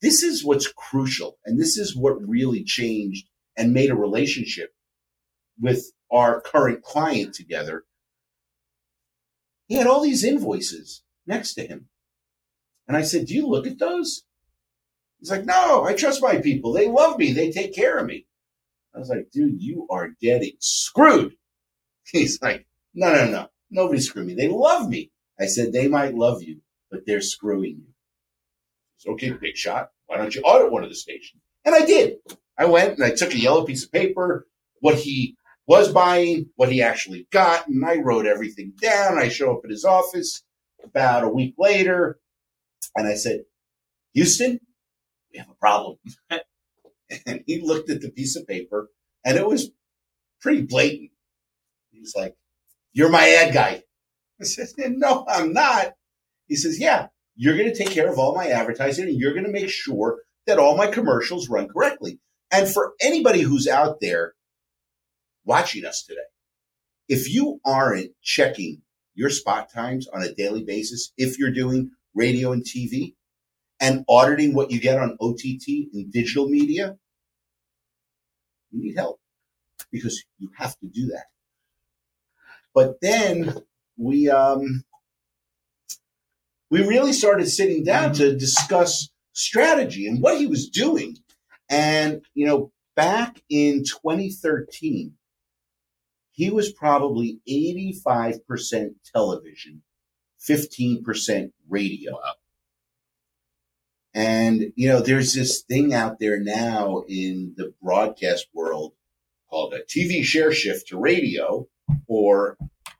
this 0.00 0.22
is 0.22 0.44
what's 0.44 0.72
crucial. 0.72 1.38
And 1.44 1.60
this 1.60 1.76
is 1.76 1.96
what 1.96 2.26
really 2.26 2.64
changed 2.64 3.26
and 3.56 3.72
made 3.72 3.90
a 3.90 3.96
relationship 3.96 4.72
with 5.60 5.92
our 6.10 6.40
current 6.40 6.82
client 6.82 7.34
together. 7.34 7.84
He 9.66 9.76
had 9.76 9.86
all 9.86 10.00
these 10.00 10.24
invoices 10.24 11.02
next 11.26 11.54
to 11.54 11.66
him. 11.66 11.88
And 12.88 12.96
I 12.96 13.02
said, 13.02 13.26
Do 13.26 13.34
you 13.34 13.46
look 13.46 13.66
at 13.66 13.78
those? 13.78 14.24
He's 15.20 15.30
like, 15.30 15.44
No, 15.44 15.84
I 15.84 15.94
trust 15.94 16.22
my 16.22 16.38
people. 16.38 16.72
They 16.72 16.88
love 16.88 17.18
me. 17.18 17.32
They 17.32 17.52
take 17.52 17.74
care 17.74 17.98
of 17.98 18.06
me. 18.06 18.26
I 18.94 18.98
was 18.98 19.08
like, 19.08 19.30
dude, 19.32 19.62
you 19.62 19.86
are 19.90 20.10
getting 20.20 20.54
screwed. 20.58 21.34
He's 22.04 22.40
like, 22.42 22.66
no, 22.94 23.12
no, 23.12 23.30
no. 23.30 23.48
Nobody 23.70 24.00
screwed 24.00 24.26
me. 24.26 24.34
They 24.34 24.48
love 24.48 24.88
me. 24.88 25.10
I 25.38 25.46
said, 25.46 25.72
they 25.72 25.88
might 25.88 26.14
love 26.14 26.42
you, 26.42 26.60
but 26.90 27.00
they're 27.06 27.20
screwing 27.20 27.76
you. 27.78 27.94
It's 28.96 29.06
okay, 29.06 29.30
big 29.30 29.56
shot. 29.56 29.90
Why 30.06 30.16
don't 30.18 30.34
you 30.34 30.42
audit 30.42 30.72
one 30.72 30.82
of 30.82 30.90
the 30.90 30.96
stations? 30.96 31.40
And 31.64 31.74
I 31.74 31.86
did. 31.86 32.16
I 32.58 32.66
went 32.66 32.94
and 32.94 33.04
I 33.04 33.14
took 33.14 33.32
a 33.32 33.38
yellow 33.38 33.64
piece 33.64 33.84
of 33.84 33.92
paper, 33.92 34.46
what 34.80 34.96
he 34.96 35.36
was 35.66 35.92
buying, 35.92 36.46
what 36.56 36.70
he 36.70 36.82
actually 36.82 37.26
got, 37.30 37.68
and 37.68 37.84
I 37.84 37.96
wrote 37.96 38.26
everything 38.26 38.72
down. 38.82 39.18
I 39.18 39.28
show 39.28 39.56
up 39.56 39.60
at 39.64 39.70
his 39.70 39.84
office 39.84 40.42
about 40.82 41.24
a 41.24 41.28
week 41.28 41.54
later, 41.58 42.18
and 42.96 43.06
I 43.06 43.14
said, 43.14 43.42
Houston, 44.14 44.58
we 45.32 45.38
have 45.38 45.48
a 45.48 45.54
problem. 45.54 45.98
and 47.26 47.42
he 47.46 47.60
looked 47.60 47.90
at 47.90 48.00
the 48.00 48.10
piece 48.10 48.36
of 48.36 48.46
paper, 48.46 48.90
and 49.24 49.36
it 49.36 49.46
was 49.46 49.70
pretty 50.40 50.62
blatant. 50.62 51.10
He's 51.90 52.14
like, 52.16 52.36
You're 52.92 53.10
my 53.10 53.28
ad 53.28 53.54
guy. 53.54 53.82
I 54.40 54.44
said, 54.44 54.68
No, 54.78 55.24
I'm 55.28 55.52
not. 55.52 55.94
He 56.48 56.56
says, 56.56 56.80
Yeah, 56.80 57.08
you're 57.36 57.56
going 57.56 57.72
to 57.72 57.76
take 57.76 57.90
care 57.90 58.10
of 58.10 58.18
all 58.18 58.34
my 58.34 58.48
advertising, 58.48 59.06
and 59.08 59.18
you're 59.18 59.34
going 59.34 59.46
to 59.46 59.52
make 59.52 59.68
sure 59.68 60.20
that 60.46 60.58
all 60.58 60.76
my 60.76 60.86
commercials 60.86 61.48
run 61.48 61.68
correctly. 61.68 62.18
And 62.50 62.68
for 62.68 62.94
anybody 63.00 63.42
who's 63.42 63.68
out 63.68 64.00
there 64.00 64.34
watching 65.44 65.84
us 65.84 66.02
today, 66.02 66.20
if 67.08 67.32
you 67.32 67.60
aren't 67.64 68.10
checking 68.22 68.82
your 69.14 69.30
spot 69.30 69.72
times 69.72 70.08
on 70.08 70.22
a 70.22 70.34
daily 70.34 70.64
basis, 70.64 71.12
if 71.16 71.38
you're 71.38 71.52
doing 71.52 71.90
radio 72.14 72.52
and 72.52 72.64
TV 72.64 73.14
and 73.80 74.04
auditing 74.08 74.54
what 74.54 74.70
you 74.70 74.80
get 74.80 74.98
on 74.98 75.16
OTT 75.20 75.66
and 75.92 76.12
digital 76.12 76.48
media, 76.48 76.96
you 78.70 78.82
need 78.82 78.96
help 78.96 79.18
because 79.90 80.22
you 80.38 80.50
have 80.56 80.78
to 80.78 80.86
do 80.86 81.06
that. 81.08 81.24
But 82.74 83.00
then 83.00 83.54
we 83.96 84.28
um, 84.28 84.84
we 86.70 86.86
really 86.86 87.12
started 87.12 87.48
sitting 87.48 87.84
down 87.84 88.12
to 88.14 88.36
discuss 88.36 89.08
strategy 89.32 90.06
and 90.06 90.22
what 90.22 90.38
he 90.38 90.46
was 90.46 90.68
doing. 90.68 91.16
And 91.68 92.24
you 92.34 92.46
know, 92.46 92.72
back 92.94 93.40
in 93.48 93.84
2013, 93.84 95.14
he 96.32 96.50
was 96.50 96.72
probably 96.72 97.40
85% 97.48 98.94
television, 99.12 99.82
15% 100.48 101.52
radio. 101.68 102.12
Wow. 102.12 102.32
And, 104.12 104.72
you 104.74 104.88
know, 104.88 105.00
there's 105.00 105.34
this 105.34 105.62
thing 105.62 105.94
out 105.94 106.18
there 106.18 106.40
now 106.40 107.04
in 107.08 107.54
the 107.56 107.72
broadcast 107.82 108.48
world 108.52 108.92
called 109.48 109.72
a 109.72 109.82
TV 109.82 110.24
share 110.24 110.52
shift 110.52 110.88
to 110.88 110.98
radio 110.98 111.68
or 112.08 112.58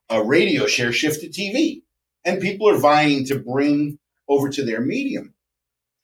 a 0.08 0.22
radio 0.22 0.66
share 0.66 0.92
shift 0.92 1.20
to 1.20 1.28
TV. 1.28 1.82
And 2.24 2.40
people 2.40 2.68
are 2.68 2.78
vying 2.78 3.24
to 3.26 3.38
bring 3.38 3.98
over 4.28 4.50
to 4.50 4.64
their 4.64 4.80
medium. 4.80 5.34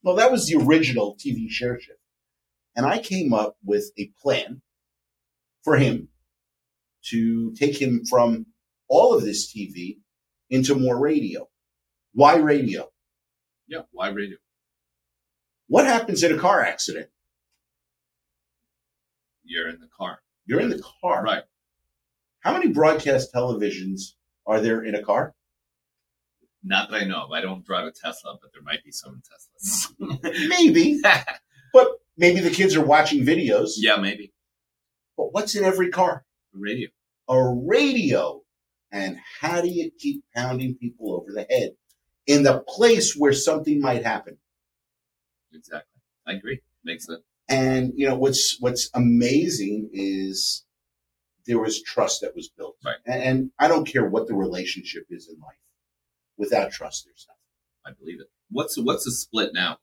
Well, 0.03 0.17
that 0.17 0.33
was 0.33 0.47
the 0.47 0.57
original 0.57 1.17
TV 1.17 1.49
share 1.51 1.79
shift. 1.79 1.99
And 2.75 2.85
I 2.85 2.99
came 2.99 3.33
up 3.33 3.57
with 3.65 3.91
a 3.99 4.11
plan 4.23 4.63
for 5.63 5.77
him 5.77 6.09
to 7.11 7.53
take 7.55 7.81
him 7.81 8.05
from 8.05 8.47
all 8.89 9.15
of 9.15 9.25
this 9.25 9.53
TV 9.53 9.99
into 10.51 10.75
more 10.75 10.99
radio. 10.99 11.49
Why 12.13 12.37
radio? 12.37 12.89
Yeah, 13.67 13.83
why 13.93 14.09
radio? 14.09 14.39
What 15.69 15.87
happens 15.87 16.23
in 16.23 16.35
a 16.35 16.39
car 16.39 16.63
accident? 16.63 17.09
You're 19.45 19.69
in 19.69 19.81
the 19.81 19.89
car. 19.97 20.21
You're 20.47 20.61
in 20.61 20.71
the 20.71 20.83
car. 21.03 21.23
Right. 21.23 21.43
How 22.41 22.53
many 22.53 22.69
broadcast 22.69 23.33
televisions 23.35 24.13
are 24.47 24.61
there 24.61 24.85
in 24.85 24.95
a 24.95 25.03
car? 25.03 25.35
Not 26.63 26.91
that 26.91 27.03
I 27.03 27.05
know 27.05 27.25
of. 27.25 27.33
I 27.33 27.41
don't 27.41 27.65
drive 27.65 27.87
a 27.87 27.93
Tesla, 27.93 28.37
but 28.41 28.53
there 28.53 28.63
might 28.63 28.85
be 28.85 28.93
some 28.93 29.15
in 29.15 29.23
Teslas. 29.23 30.49
Maybe. 30.49 31.01
but 31.73 31.89
maybe 32.17 32.41
the 32.41 32.51
kids 32.51 32.75
are 32.75 32.85
watching 32.85 33.25
videos. 33.25 33.73
yeah, 33.77 33.97
maybe. 33.97 34.33
But 35.17 35.33
what's 35.33 35.55
in 35.55 35.65
every 35.65 35.91
car? 35.91 36.25
A 36.55 36.59
radio. 36.59 36.89
A 37.29 37.55
radio. 37.67 38.43
And 38.91 39.19
how 39.41 39.61
do 39.61 39.69
you 39.69 39.91
keep 39.99 40.25
pounding 40.35 40.77
people 40.77 41.15
over 41.15 41.33
the 41.33 41.47
head 41.49 41.73
in 42.27 42.43
the 42.43 42.61
place 42.67 43.15
where 43.15 43.33
something 43.33 43.81
might 43.81 44.05
happen? 44.05 44.39
Exactly. 45.57 46.01
I 46.27 46.33
agree. 46.35 46.61
Makes 46.85 47.07
sense. 47.07 47.23
And 47.49 47.93
you 47.97 48.09
know 48.09 48.17
what's 48.17 48.57
what's 48.61 48.91
amazing 48.95 49.91
is 49.93 50.65
there 51.47 51.59
was 51.61 51.81
trust 51.83 52.21
that 52.23 52.35
was 52.35 52.49
built. 52.49 52.77
Right. 52.85 52.97
And, 53.07 53.23
and 53.23 53.51
I 53.59 53.69
don't 53.69 53.87
care 53.87 54.09
what 54.09 54.27
the 54.27 54.35
relationship 54.35 55.05
is 55.11 55.29
in 55.29 55.39
life. 55.41 55.57
Without 56.37 56.73
trust, 56.73 57.05
there's 57.07 57.27
nothing. 57.29 57.41
I 57.87 57.99
believe 57.99 58.21
it. 58.21 58.27
What's 58.51 58.77
what's 58.79 59.05
the 59.05 59.13
split 59.13 59.51
now? 59.55 59.79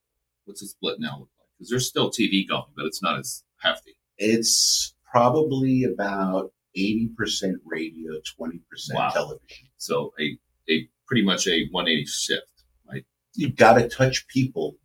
What's 0.46 0.62
the 0.62 0.68
split 0.68 1.00
now 1.00 1.20
look 1.20 1.30
like? 1.40 1.48
Because 1.58 1.70
there's 1.70 1.88
still 1.88 2.12
TV 2.12 2.48
going, 2.48 2.72
but 2.76 2.86
it's 2.86 3.02
not 3.02 3.18
as 3.20 3.44
hefty. 3.62 3.96
It's 4.18 4.94
probably 5.10 5.84
about 5.86 6.52
80% 6.78 7.54
radio, 7.66 8.20
20% 8.40 8.60
Wow. 8.94 9.10
television. 9.10 9.68
So 9.78 10.14
a 10.20 10.38
a 10.70 10.88
pretty 11.08 11.24
much 11.24 11.48
a 11.48 11.68
180 11.72 12.06
shift. 12.06 12.44
Right. 12.90 13.06
You've 13.36 13.56
got 13.56 13.74
to 13.76 13.88
touch 13.88 14.28
people 14.28 14.76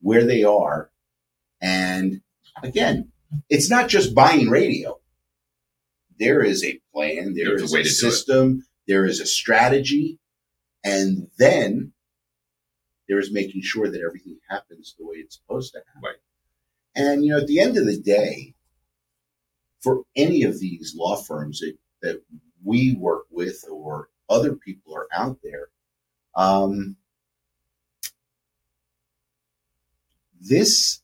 where 0.00 0.24
they 0.24 0.44
are. 0.44 0.90
And 1.60 2.22
again, 2.62 3.12
it's 3.48 3.70
not 3.70 3.88
just 3.88 4.14
buying 4.14 4.48
radio. 4.50 4.98
There 6.18 6.42
is 6.42 6.64
a 6.64 6.80
plan, 6.92 7.34
there 7.34 7.56
There's 7.56 7.62
a 7.62 7.64
is 7.64 7.74
a 7.74 7.82
to 7.82 7.88
system, 7.88 8.66
there 8.86 9.06
is 9.06 9.20
a 9.20 9.26
strategy, 9.26 10.18
and 10.84 11.28
then 11.38 11.92
there 13.08 13.18
is 13.18 13.32
making 13.32 13.62
sure 13.62 13.90
that 13.90 14.00
everything 14.00 14.38
happens 14.48 14.94
the 14.98 15.06
way 15.06 15.16
it's 15.16 15.36
supposed 15.36 15.72
to 15.72 15.80
happen. 15.80 16.02
Right. 16.02 16.16
And 16.94 17.24
you 17.24 17.32
know, 17.32 17.38
at 17.40 17.46
the 17.46 17.60
end 17.60 17.76
of 17.76 17.86
the 17.86 17.98
day, 17.98 18.54
for 19.80 20.02
any 20.14 20.42
of 20.42 20.60
these 20.60 20.94
law 20.96 21.16
firms 21.16 21.60
that, 21.60 21.76
that 22.02 22.22
we 22.62 22.94
work 22.94 23.24
with 23.30 23.64
or 23.70 24.10
other 24.28 24.54
people 24.54 24.94
are 24.94 25.08
out 25.12 25.38
there, 25.42 25.68
um, 26.34 26.96
this, 30.40 31.02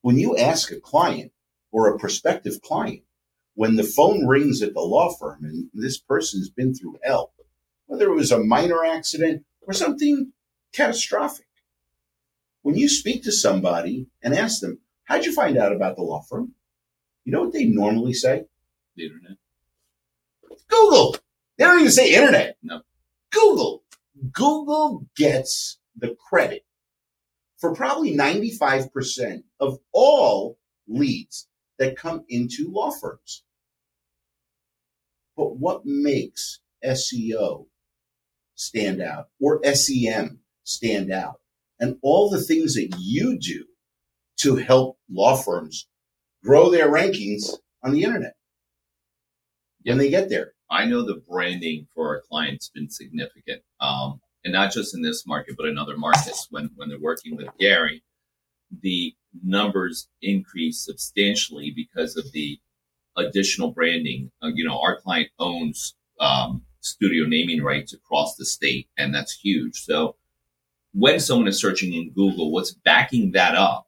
when 0.00 0.18
you 0.18 0.36
ask 0.36 0.70
a 0.70 0.80
client 0.80 1.32
or 1.70 1.88
a 1.88 1.98
prospective 1.98 2.60
client, 2.62 3.02
when 3.54 3.76
the 3.76 3.84
phone 3.84 4.26
rings 4.26 4.62
at 4.62 4.74
the 4.74 4.80
law 4.80 5.12
firm 5.12 5.44
and 5.44 5.68
this 5.74 5.98
person's 5.98 6.48
been 6.48 6.74
through 6.74 6.98
hell, 7.02 7.32
whether 7.86 8.06
it 8.06 8.14
was 8.14 8.32
a 8.32 8.38
minor 8.38 8.84
accident 8.84 9.44
or 9.62 9.72
something 9.72 10.32
catastrophic, 10.72 11.46
when 12.62 12.76
you 12.76 12.88
speak 12.88 13.24
to 13.24 13.32
somebody 13.32 14.06
and 14.22 14.34
ask 14.34 14.60
them, 14.60 14.78
How'd 15.04 15.26
you 15.26 15.32
find 15.34 15.58
out 15.58 15.72
about 15.72 15.96
the 15.96 16.02
law 16.02 16.22
firm? 16.22 16.54
You 17.24 17.32
know 17.32 17.42
what 17.42 17.52
they 17.52 17.66
normally 17.66 18.14
say? 18.14 18.44
The 18.96 19.06
internet. 19.06 19.36
Google. 20.68 21.16
They 21.58 21.64
don't 21.64 21.80
even 21.80 21.92
say 21.92 22.14
internet. 22.14 22.56
No. 22.62 22.82
Google. 23.30 23.82
Google 24.32 25.06
gets 25.16 25.78
the 25.96 26.16
credit 26.28 26.64
for 27.62 27.72
probably 27.76 28.12
95% 28.16 29.44
of 29.60 29.78
all 29.92 30.58
leads 30.88 31.46
that 31.78 31.96
come 31.96 32.24
into 32.28 32.68
law 32.68 32.90
firms. 32.90 33.44
But 35.36 35.58
what 35.58 35.86
makes 35.86 36.58
SEO 36.84 37.66
stand 38.56 39.00
out 39.00 39.28
or 39.40 39.60
SEM 39.64 40.40
stand 40.64 41.12
out? 41.12 41.36
And 41.78 41.98
all 42.02 42.28
the 42.28 42.42
things 42.42 42.74
that 42.74 42.96
you 42.98 43.38
do 43.38 43.64
to 44.38 44.56
help 44.56 44.98
law 45.08 45.36
firms 45.36 45.88
grow 46.42 46.68
their 46.68 46.90
rankings 46.90 47.58
on 47.84 47.92
the 47.92 48.02
internet 48.02 48.34
when 49.84 49.98
they 49.98 50.10
get 50.10 50.28
there. 50.28 50.54
I 50.68 50.86
know 50.86 51.06
the 51.06 51.22
branding 51.28 51.86
for 51.94 52.08
our 52.08 52.22
clients 52.28 52.66
has 52.66 52.70
been 52.70 52.90
significant, 52.90 53.62
um, 53.78 54.20
and 54.44 54.52
not 54.52 54.72
just 54.72 54.94
in 54.94 55.02
this 55.02 55.26
market, 55.26 55.56
but 55.56 55.66
in 55.66 55.78
other 55.78 55.96
markets. 55.96 56.48
When 56.50 56.70
when 56.76 56.88
they're 56.88 56.98
working 56.98 57.36
with 57.36 57.48
Gary, 57.58 58.02
the 58.82 59.14
numbers 59.42 60.08
increase 60.20 60.84
substantially 60.84 61.72
because 61.74 62.16
of 62.16 62.30
the 62.32 62.58
additional 63.16 63.72
branding. 63.72 64.30
Uh, 64.42 64.50
you 64.54 64.64
know, 64.64 64.80
our 64.80 65.00
client 65.00 65.30
owns 65.38 65.94
um, 66.20 66.62
studio 66.80 67.26
naming 67.26 67.62
rights 67.62 67.92
across 67.92 68.36
the 68.36 68.44
state, 68.44 68.88
and 68.96 69.14
that's 69.14 69.32
huge. 69.32 69.76
So 69.76 70.16
when 70.92 71.20
someone 71.20 71.48
is 71.48 71.60
searching 71.60 71.94
in 71.94 72.12
Google, 72.12 72.52
what's 72.52 72.72
backing 72.72 73.32
that 73.32 73.54
up 73.54 73.86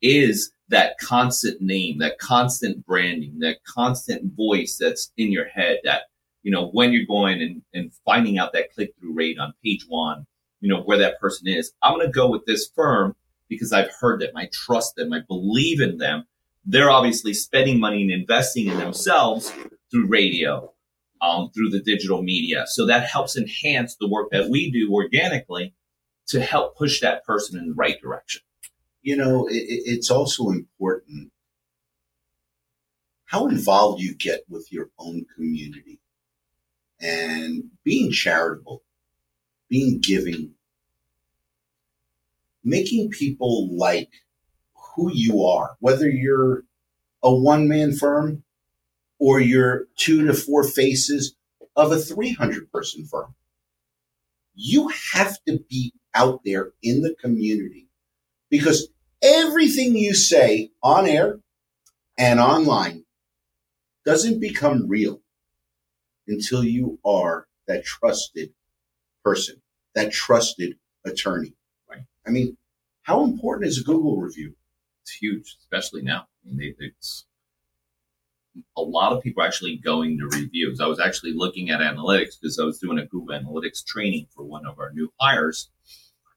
is 0.00 0.52
that 0.68 0.98
constant 0.98 1.60
name, 1.60 1.98
that 1.98 2.18
constant 2.18 2.84
branding, 2.86 3.38
that 3.40 3.62
constant 3.64 4.32
voice 4.34 4.78
that's 4.80 5.12
in 5.16 5.30
your 5.30 5.46
head 5.46 5.78
that, 5.84 6.02
you 6.42 6.50
know, 6.50 6.68
when 6.70 6.92
you're 6.92 7.06
going 7.06 7.40
and, 7.42 7.62
and 7.72 7.92
finding 8.04 8.38
out 8.38 8.52
that 8.52 8.72
click 8.74 8.94
through 8.98 9.14
rate 9.14 9.38
on 9.38 9.54
page 9.64 9.84
one, 9.88 10.26
you 10.60 10.68
know, 10.68 10.82
where 10.82 10.98
that 10.98 11.20
person 11.20 11.48
is, 11.48 11.72
I'm 11.82 11.94
going 11.94 12.06
to 12.06 12.12
go 12.12 12.28
with 12.30 12.44
this 12.46 12.68
firm 12.74 13.14
because 13.48 13.72
I've 13.72 13.90
heard 14.00 14.20
them. 14.20 14.30
I 14.36 14.48
trust 14.52 14.96
them. 14.96 15.12
I 15.12 15.20
believe 15.26 15.80
in 15.80 15.98
them. 15.98 16.24
They're 16.64 16.90
obviously 16.90 17.34
spending 17.34 17.80
money 17.80 18.02
and 18.02 18.10
investing 18.10 18.66
in 18.68 18.78
themselves 18.78 19.52
through 19.90 20.06
radio, 20.06 20.72
um, 21.20 21.50
through 21.54 21.70
the 21.70 21.80
digital 21.80 22.22
media. 22.22 22.64
So 22.68 22.86
that 22.86 23.08
helps 23.08 23.36
enhance 23.36 23.96
the 23.96 24.08
work 24.08 24.30
that 24.30 24.48
we 24.48 24.70
do 24.70 24.92
organically 24.92 25.74
to 26.28 26.40
help 26.40 26.76
push 26.76 27.00
that 27.00 27.24
person 27.24 27.58
in 27.58 27.68
the 27.68 27.74
right 27.74 28.00
direction. 28.00 28.42
You 29.02 29.16
know, 29.16 29.46
it, 29.48 29.54
it- 29.54 29.82
it's 29.86 30.10
also 30.10 30.50
important 30.50 31.30
how 33.24 33.46
involved 33.48 34.00
you 34.02 34.14
get 34.14 34.42
with 34.48 34.70
your 34.70 34.90
own 34.98 35.24
community 35.34 35.98
and 37.02 37.64
being 37.84 38.12
charitable, 38.12 38.82
being 39.68 40.00
giving, 40.00 40.52
making 42.64 43.10
people 43.10 43.76
like 43.76 44.10
who 44.94 45.10
you 45.12 45.44
are, 45.44 45.76
whether 45.80 46.08
you're 46.08 46.64
a 47.22 47.34
one 47.34 47.68
man 47.68 47.92
firm 47.92 48.44
or 49.18 49.40
you're 49.40 49.86
two 49.96 50.26
to 50.26 50.34
four 50.34 50.64
faces 50.64 51.34
of 51.76 51.92
a 51.92 51.98
300 51.98 52.70
person 52.70 53.04
firm. 53.06 53.34
You 54.54 54.88
have 55.12 55.38
to 55.46 55.58
be 55.68 55.92
out 56.14 56.40
there 56.44 56.72
in 56.82 57.02
the 57.02 57.14
community 57.20 57.88
because 58.50 58.88
everything 59.22 59.96
you 59.96 60.14
say 60.14 60.70
on 60.82 61.06
air 61.06 61.40
and 62.18 62.38
online 62.38 63.04
doesn't 64.04 64.40
become 64.40 64.88
real 64.88 65.21
until 66.28 66.64
you 66.64 66.98
are 67.04 67.46
that 67.66 67.84
trusted 67.84 68.52
person, 69.24 69.60
that 69.94 70.12
trusted 70.12 70.76
attorney. 71.04 71.54
Right. 71.90 72.02
I 72.26 72.30
mean, 72.30 72.56
how 73.02 73.24
important 73.24 73.68
is 73.68 73.78
a 73.78 73.84
Google 73.84 74.20
review? 74.20 74.54
it's 75.02 75.12
huge, 75.12 75.56
especially 75.60 76.02
now. 76.02 76.26
I 76.44 76.48
mean, 76.48 76.56
they, 76.58 76.86
it's 76.86 77.26
a 78.76 78.82
lot 78.82 79.12
of 79.12 79.22
people 79.22 79.42
are 79.42 79.46
actually 79.46 79.76
going 79.76 80.18
to 80.18 80.26
reviews. 80.26 80.80
I 80.80 80.86
was 80.86 81.00
actually 81.00 81.32
looking 81.34 81.70
at 81.70 81.80
analytics 81.80 82.40
because 82.40 82.58
I 82.60 82.64
was 82.64 82.78
doing 82.78 82.98
a 82.98 83.06
Google 83.06 83.38
Analytics 83.38 83.84
training 83.84 84.26
for 84.34 84.44
one 84.44 84.66
of 84.66 84.78
our 84.78 84.92
new 84.92 85.12
hires, 85.20 85.70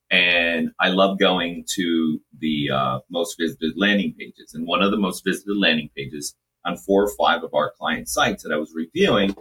and 0.09 0.71
I 0.79 0.89
love 0.89 1.19
going 1.19 1.65
to 1.75 2.21
the 2.39 2.69
uh, 2.71 2.99
most 3.09 3.37
visited 3.39 3.73
landing 3.75 4.13
pages. 4.17 4.53
And 4.53 4.67
one 4.67 4.81
of 4.81 4.91
the 4.91 4.97
most 4.97 5.23
visited 5.23 5.57
landing 5.57 5.89
pages, 5.95 6.35
on 6.65 6.77
four 6.77 7.03
or 7.03 7.11
five 7.15 7.43
of 7.43 7.53
our 7.53 7.71
client 7.77 8.09
sites 8.09 8.41
that 8.41 8.51
I 8.51 8.57
was 8.57 8.73
reviewing 8.73 9.35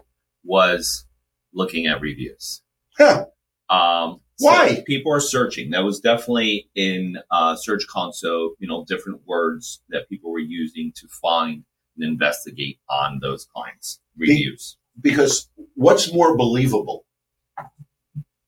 was 0.45 1.07
looking 1.53 1.87
at 1.87 2.01
reviews. 2.01 2.63
Huh. 2.99 3.27
Um, 3.71 4.21
so 4.37 4.47
Why? 4.49 4.83
people 4.87 5.13
are 5.13 5.21
searching. 5.21 5.71
That 5.71 5.85
was 5.85 6.01
definitely 6.01 6.69
in 6.75 7.19
uh, 7.31 7.57
Search 7.57 7.87
Console. 7.89 8.55
You 8.59 8.69
know, 8.69 8.85
different 8.87 9.21
words 9.27 9.83
that 9.91 10.09
people 10.09 10.31
were 10.33 10.39
using 10.41 10.93
to 10.97 11.09
find 11.09 11.65
and 11.97 12.05
investigate 12.05 12.81
on 12.91 13.21
those 13.23 13.45
clients' 13.55 14.01
reviews. 14.17 14.77
Because 15.01 15.49
what's 15.75 16.13
more 16.13 16.37
believable? 16.37 17.07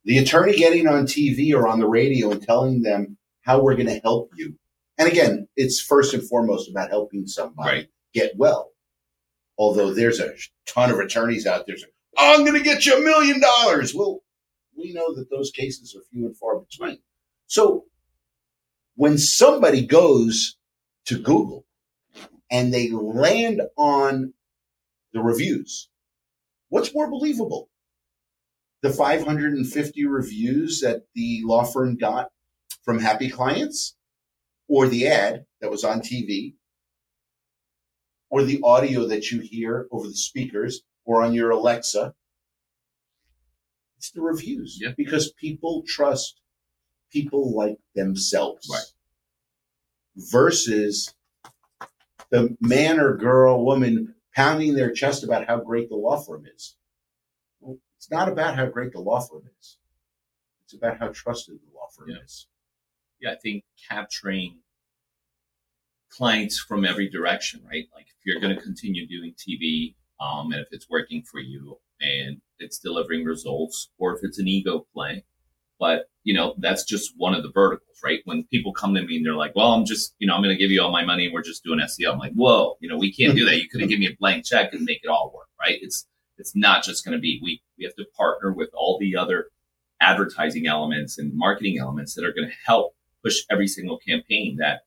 The 0.05 0.19
attorney 0.19 0.55
getting 0.57 0.87
on 0.87 1.07
TV 1.07 1.53
or 1.53 1.67
on 1.67 1.81
the 1.81 1.89
radio 1.89 2.31
and 2.31 2.43
telling 2.43 2.83
them 2.83 3.17
how 3.43 3.61
we're 3.63 3.75
going 3.75 3.89
to 3.89 3.99
help 4.01 4.31
you. 4.37 4.55
And 4.99 5.09
again, 5.09 5.49
it's 5.57 5.81
first 5.81 6.15
and 6.15 6.23
foremost 6.29 6.71
about 6.71 6.91
helping 6.91 7.27
somebody 7.27 7.69
Right. 7.79 7.89
get 8.15 8.33
well. 8.37 8.71
Although 9.59 9.95
there's 9.95 10.21
a 10.21 10.35
ton 10.67 10.91
of 10.91 10.99
attorneys 10.99 11.47
out 11.47 11.67
there 11.67 11.77
saying, 11.77 11.93
oh, 12.19 12.35
I'm 12.35 12.45
going 12.45 12.59
to 12.59 12.65
get 12.65 12.85
you 12.87 12.97
a 12.97 13.01
million 13.01 13.41
dollars. 13.41 13.95
Well, 13.95 14.21
we 14.77 14.93
know 14.93 15.15
that 15.15 15.31
those 15.31 15.51
cases 15.51 15.95
are 15.97 16.03
few 16.13 16.27
and 16.27 16.37
far 16.37 16.59
between. 16.61 16.99
So 17.47 17.85
when 18.97 19.19
somebody 19.19 19.87
goes 19.87 20.57
to 21.07 21.19
Google 21.19 21.65
and 22.51 22.73
they 22.73 22.91
land 22.91 23.63
on 23.77 24.35
the 25.13 25.21
reviews, 25.21 25.89
what's 26.69 26.95
more 26.95 27.11
believable? 27.11 27.71
The 28.83 28.91
550 28.91 30.07
reviews 30.07 30.81
that 30.81 31.05
the 31.15 31.41
law 31.45 31.65
firm 31.65 31.97
got 31.97 32.31
from 32.83 32.99
happy 32.99 33.31
clients 33.31 33.97
or 34.69 34.87
the 34.87 35.09
ad 35.09 35.47
that 35.61 35.71
was 35.71 35.85
on 35.85 36.01
TV 36.01 36.55
or 38.29 38.43
the 38.43 38.61
audio 38.65 39.07
that 39.07 39.31
you 39.31 39.41
hear 39.41 39.87
over 39.91 40.07
the 40.07 40.15
speakers 40.17 40.83
or 41.05 41.23
on 41.23 41.33
your 41.33 41.51
Alexa. 41.51 42.15
It's 43.99 44.11
the 44.11 44.21
reviews 44.23 44.79
Yeah. 44.81 44.93
because 44.97 45.33
people 45.33 45.83
trust 45.87 46.41
people 47.11 47.55
like 47.55 47.79
themselves 47.95 48.69
Right. 48.69 48.93
versus 50.17 51.15
the 52.31 52.57
man 52.61 52.99
or 52.99 53.17
girl, 53.17 53.65
woman 53.65 54.15
pounding 54.35 54.75
their 54.75 54.91
chest 54.93 55.23
about 55.23 55.47
how 55.47 55.61
great 55.61 55.89
the 55.89 55.97
law 55.97 56.21
firm 56.21 56.47
is. 56.47 56.77
Well, 57.61 57.79
it's 57.97 58.11
not 58.11 58.29
about 58.29 58.57
how 58.57 58.67
great 58.67 58.93
the 58.93 59.01
law 59.01 59.21
firm 59.21 59.49
is. 59.59 59.79
It's 60.65 60.75
about 60.75 60.99
how 60.99 61.09
trusted 61.09 61.61
the 61.65 61.73
law 61.73 61.89
firm 61.89 62.11
Yeah. 62.11 62.23
is. 62.23 62.49
yeah, 63.21 63.33
I 63.33 63.37
think 63.37 63.65
capturing 63.89 64.63
clients 66.11 66.59
from 66.59 66.85
every 66.85 67.09
direction, 67.09 67.63
right? 67.65 67.85
Like 67.95 68.07
if 68.07 68.25
you're 68.25 68.41
going 68.41 68.55
to 68.55 68.63
continue 68.63 69.07
doing 69.07 69.35
TV, 69.35 69.95
um, 70.21 70.53
and 70.53 70.61
if 70.61 70.69
it's 70.71 70.89
working 70.89 71.23
for 71.23 71.41
you 71.41 71.79
and 72.01 72.41
it's 72.59 72.79
delivering 72.79 73.25
results, 73.25 73.91
or 73.99 74.17
if 74.17 74.21
it's 74.23 74.39
an 74.39 74.49
ego 74.49 74.87
play, 74.95 75.25
but 75.79 76.07
you 76.25 76.35
know 76.35 76.55
that's 76.59 76.85
just 76.85 77.13
one 77.17 77.35
of 77.35 77.43
the 77.43 77.51
verticals, 77.53 77.99
right? 78.03 78.21
When 78.25 78.45
people 78.45 78.73
come 78.73 78.95
to 78.95 79.03
me 79.03 79.17
and 79.17 79.27
they're 79.27 79.35
like, 79.35 79.55
"Well, 79.55 79.73
I'm 79.73 79.85
just, 79.85 80.15
you 80.19 80.27
know, 80.27 80.35
I'm 80.35 80.43
going 80.43 80.55
to 80.55 80.61
give 80.61 80.71
you 80.71 80.83
all 80.83 80.91
my 80.91 81.05
money 81.05 81.27
and 81.27 81.35
we're 81.35 81.43
just 81.43 81.65
doing 81.65 81.81
SEO," 81.81 82.13
I'm 82.13 82.19
like, 82.19 82.33
"Whoa, 82.33 82.77
you 82.81 82.89
know, 82.89 82.97
we 82.97 83.13
can't 83.13 83.37
do 83.37 83.45
that. 83.45 83.57
You 83.57 83.69
couldn't 83.69 83.89
give 83.89 83.99
me 83.99 84.07
a 84.07 84.17
blank 84.19 84.45
check 84.45 84.73
and 84.73 84.85
make 84.85 85.01
it 85.03 85.09
all 85.09 85.33
work, 85.35 85.49
right? 85.61 85.79
It's 85.83 86.07
it's 86.39 86.57
not 86.57 86.83
just 86.83 87.05
going 87.05 87.17
to 87.17 87.21
be 87.21 87.41
we 87.43 87.63
we 87.79 87.85
have 87.85 87.95
to 87.97 88.07
partner 88.17 88.53
with 88.53 88.71
all 88.75 88.99
the 88.99 89.17
other 89.17 89.49
advertising 90.01 90.67
elements 90.67 91.19
and 91.19 91.33
marketing 91.35 91.79
elements 91.79 92.15
that 92.15 92.25
are 92.25 92.33
going 92.33 92.49
to 92.49 92.55
help 92.67 92.95
push 93.25 93.41
every 93.51 93.67
single 93.67 93.99
campaign 93.99 94.57
that 94.59 94.83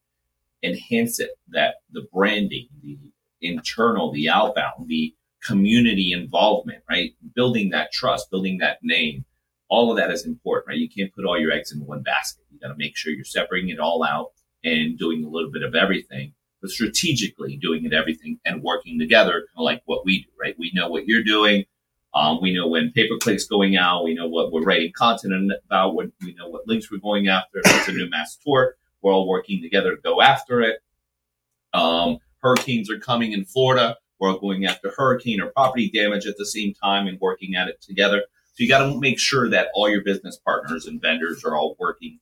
enhance 0.64 1.20
it, 1.20 1.32
that 1.50 1.76
the 1.92 2.08
branding, 2.14 2.68
the 2.82 2.98
internal, 3.42 4.12
the 4.12 4.30
outbound, 4.30 4.88
the 4.88 5.14
community 5.44 6.12
involvement, 6.12 6.84
right? 6.90 7.12
Building 7.36 7.70
that 7.70 7.92
trust, 7.92 8.30
building 8.30 8.58
that 8.60 8.80
name, 8.84 9.26
all 9.70 9.92
of 9.92 9.98
that 9.98 10.12
is 10.12 10.26
important, 10.26 10.68
right? 10.68 10.78
You 10.78 10.90
can't 10.90 11.14
put 11.14 11.26
all 11.26 11.40
your 11.40 11.52
eggs 11.52 11.72
in 11.72 11.86
one 11.86 12.02
basket. 12.02 12.44
You 12.52 12.60
got 12.60 12.70
to 12.70 12.76
make 12.78 12.98
sure 12.98 13.14
you're 13.14 13.24
separating 13.24 13.70
it 13.70 13.80
all 13.80 14.04
out 14.04 14.32
and 14.64 14.98
doing 14.98 15.24
a 15.24 15.30
little 15.30 15.52
bit 15.52 15.64
of 15.64 15.76
everything, 15.76 16.34
but 16.62 16.72
strategically 16.72 17.56
doing 17.56 17.86
it 17.86 17.94
everything 17.94 18.40
and 18.46 18.64
working 18.64 19.00
together, 19.00 19.32
kind 19.34 19.58
of 19.58 19.64
like 19.64 19.82
what 19.86 20.06
we 20.06 20.24
do, 20.24 20.30
right? 20.40 20.56
We 20.58 20.72
know 20.74 20.90
what 20.90 21.08
you're 21.08 21.24
doing. 21.24 21.66
Um, 22.16 22.40
we 22.42 22.54
know 22.54 22.68
when 22.68 22.92
pay 22.92 23.08
per 23.08 23.18
click's 23.20 23.46
going 23.46 23.78
out. 23.78 24.04
We 24.04 24.16
know 24.16 24.28
what 24.28 24.52
we're 24.52 24.64
writing 24.64 24.92
content 24.98 25.52
about. 25.66 25.96
We 25.96 26.34
know 26.34 26.50
what 26.50 26.68
links 26.68 26.92
we're 26.92 26.98
going 26.98 27.28
after. 27.28 27.60
If 27.60 27.78
it's 27.78 27.88
a 27.88 27.92
new 27.92 28.10
mass 28.10 28.38
tort, 28.44 28.79
we're 29.02 29.14
all 29.14 29.28
working 29.28 29.62
together 29.62 29.96
to 29.96 30.02
go 30.02 30.22
after 30.22 30.62
it. 30.62 30.80
Um, 31.74 32.20
hurricanes 32.42 32.90
are 32.90 33.00
coming 33.00 33.32
in 33.32 33.46
Florida. 33.46 33.98
We're 34.20 34.30
all 34.32 34.40
going 34.40 34.66
after 34.66 34.94
hurricane 34.96 35.42
or 35.42 35.52
property 35.52 35.90
damage 35.90 36.26
at 36.26 36.38
the 36.38 36.46
same 36.46 36.74
time 36.74 37.08
and 37.08 37.20
working 37.20 37.56
at 37.56 37.68
it 37.68 37.82
together. 37.82 38.24
So 38.54 38.64
you 38.64 38.68
got 38.68 38.80
to 38.80 39.00
make 39.00 39.20
sure 39.20 39.50
that 39.50 39.70
all 39.74 39.90
your 39.90 40.04
business 40.04 40.38
partners 40.44 40.86
and 40.86 41.02
vendors 41.02 41.46
are 41.46 41.56
all 41.56 41.76
working 41.80 42.20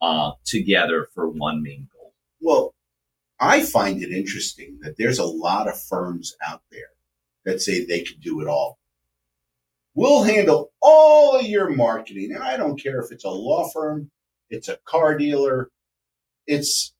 uh, 0.00 0.32
together 0.44 1.08
for 1.14 1.28
one 1.28 1.62
main 1.62 1.88
goal. 1.92 2.14
Well, 2.40 2.74
I 3.40 3.62
find 3.62 4.02
it 4.02 4.12
interesting 4.12 4.78
that 4.82 4.96
there's 4.96 5.18
a 5.18 5.24
lot 5.24 5.66
of 5.66 5.80
firms 5.80 6.36
out 6.46 6.62
there 6.70 6.90
that 7.44 7.60
say 7.60 7.84
they 7.84 8.00
can 8.00 8.20
do 8.20 8.40
it 8.40 8.46
all. 8.46 8.78
We'll 9.94 10.22
handle 10.22 10.72
all 10.80 11.38
of 11.38 11.46
your 11.46 11.70
marketing. 11.70 12.32
And 12.34 12.42
I 12.42 12.56
don't 12.56 12.80
care 12.80 13.00
if 13.00 13.10
it's 13.10 13.24
a 13.24 13.30
law 13.30 13.68
firm, 13.70 14.10
it's 14.50 14.68
a 14.68 14.78
car 14.84 15.16
dealer, 15.16 15.70
it's 16.46 16.94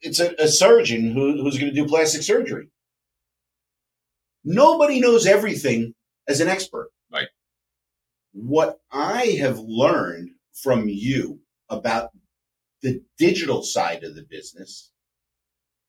it's 0.00 0.20
a, 0.20 0.34
a 0.38 0.48
surgeon 0.48 1.12
who, 1.12 1.42
who's 1.42 1.58
going 1.58 1.72
to 1.72 1.80
do 1.80 1.86
plastic 1.86 2.22
surgery. 2.22 2.68
Nobody 4.44 5.00
knows 5.00 5.26
everything 5.26 5.94
as 6.28 6.40
an 6.40 6.48
expert. 6.48 6.90
Right. 7.12 7.28
What 8.32 8.80
I 8.90 9.36
have 9.40 9.58
learned 9.58 10.30
from 10.52 10.88
you 10.88 11.40
about 11.68 12.10
the 12.82 13.02
digital 13.16 13.62
side 13.62 14.02
of 14.02 14.16
the 14.16 14.26
business 14.28 14.90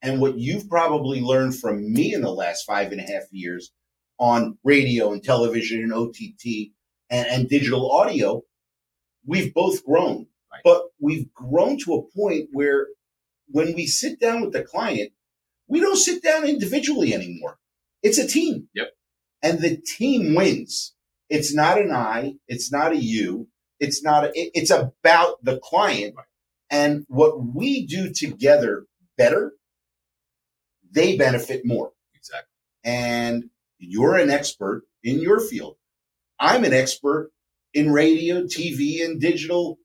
and 0.01 0.21
what 0.21 0.37
you've 0.37 0.69
probably 0.69 1.21
learned 1.21 1.57
from 1.57 1.91
me 1.91 2.13
in 2.13 2.21
the 2.21 2.31
last 2.31 2.65
five 2.65 2.91
and 2.91 3.01
a 3.01 3.03
half 3.03 3.23
years 3.31 3.71
on 4.19 4.57
radio 4.63 5.11
and 5.11 5.23
television 5.23 5.81
and 5.81 5.93
OTT 5.93 6.71
and, 7.09 7.27
and 7.27 7.49
digital 7.49 7.91
audio, 7.91 8.43
we've 9.25 9.53
both 9.53 9.83
grown. 9.85 10.27
But 10.63 10.83
we've 10.99 11.31
grown 11.33 11.77
to 11.79 11.93
a 11.95 12.17
point 12.17 12.49
where 12.51 12.87
when 13.47 13.73
we 13.75 13.85
sit 13.87 14.19
down 14.19 14.41
with 14.41 14.53
the 14.53 14.63
client, 14.63 15.11
we 15.67 15.79
don't 15.79 15.97
sit 15.97 16.23
down 16.23 16.45
individually 16.45 17.13
anymore. 17.13 17.57
It's 18.01 18.17
a 18.17 18.27
team. 18.27 18.69
Yep. 18.73 18.89
And 19.41 19.59
the 19.59 19.77
team 19.77 20.35
wins. 20.35 20.93
It's 21.29 21.53
not 21.53 21.79
an 21.79 21.91
I, 21.91 22.35
it's 22.47 22.71
not 22.71 22.91
a 22.93 22.97
you, 22.97 23.47
it's 23.79 24.03
not 24.03 24.25
a, 24.25 24.27
it- 24.29 24.51
it's 24.53 24.71
about 24.71 25.43
the 25.43 25.59
client 25.59 26.15
and 26.69 27.05
what 27.07 27.43
we 27.55 27.85
do 27.85 28.11
together 28.13 28.85
better, 29.17 29.53
they 30.91 31.17
benefit 31.17 31.61
more 31.65 31.91
Exactly. 32.15 32.47
and 32.83 33.45
you're 33.79 34.15
an 34.17 34.29
expert 34.29 34.83
in 35.03 35.19
your 35.19 35.39
field. 35.39 35.75
I'm 36.39 36.63
an 36.63 36.73
expert 36.73 37.31
in 37.73 37.91
radio, 37.91 38.43
TV, 38.43 39.03
and 39.03 39.19
digital 39.19 39.77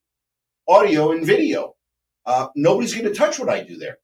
audio 0.69 1.11
and 1.11 1.25
video. 1.25 1.75
Uh, 2.25 2.47
nobody's 2.55 2.93
going 2.93 3.11
to 3.11 3.13
touch 3.13 3.39
what 3.39 3.49
I 3.49 3.63
do 3.63 3.77
there. 3.77 3.97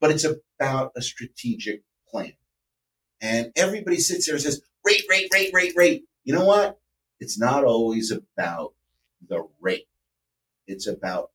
But 0.00 0.10
it's 0.10 0.24
about 0.24 0.92
a 0.96 1.02
strategic 1.02 1.82
plan. 2.10 2.32
And 3.20 3.52
everybody 3.54 3.98
sits 3.98 4.26
there 4.26 4.34
and 4.34 4.42
says, 4.42 4.62
rate, 4.84 5.02
rate, 5.08 5.28
rate, 5.32 5.50
rate, 5.52 5.74
rate. 5.76 6.04
You 6.24 6.34
know 6.34 6.46
what? 6.46 6.80
It's 7.20 7.38
not 7.38 7.64
always 7.64 8.10
about 8.10 8.72
the 9.28 9.46
rate. 9.60 9.86
It's 10.66 10.86
about 10.86 11.30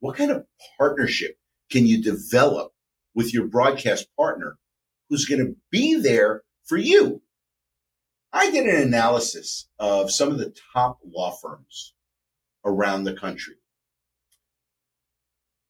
what 0.00 0.16
kind 0.16 0.30
of 0.30 0.46
partnership 0.78 1.38
can 1.70 1.86
you 1.86 2.02
develop 2.02 2.72
with 3.14 3.32
your 3.32 3.46
broadcast 3.46 4.08
partner 4.16 4.58
who's 5.08 5.26
going 5.26 5.44
to 5.44 5.56
be 5.70 5.94
there 5.94 6.42
for 6.64 6.76
you. 6.76 7.22
I 8.32 8.50
did 8.50 8.66
an 8.66 8.82
analysis 8.82 9.68
of 9.78 10.10
some 10.10 10.30
of 10.30 10.38
the 10.38 10.54
top 10.72 10.98
law 11.04 11.30
firms 11.30 11.92
around 12.64 13.04
the 13.04 13.14
country. 13.14 13.54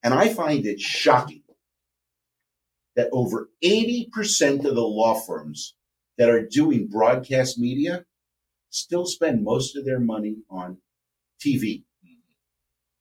And 0.03 0.13
I 0.13 0.33
find 0.33 0.65
it 0.65 0.79
shocking 0.79 1.43
that 2.95 3.09
over 3.11 3.49
80% 3.63 4.65
of 4.65 4.75
the 4.75 4.81
law 4.81 5.19
firms 5.19 5.75
that 6.17 6.29
are 6.29 6.45
doing 6.45 6.87
broadcast 6.87 7.57
media 7.57 8.05
still 8.69 9.05
spend 9.05 9.43
most 9.43 9.75
of 9.75 9.85
their 9.85 9.99
money 9.99 10.37
on 10.49 10.77
TV. 11.39 11.83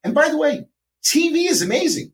And 0.05 0.14
by 0.14 0.28
the 0.28 0.38
way, 0.38 0.66
TV 1.02 1.48
is 1.48 1.62
amazing, 1.62 2.12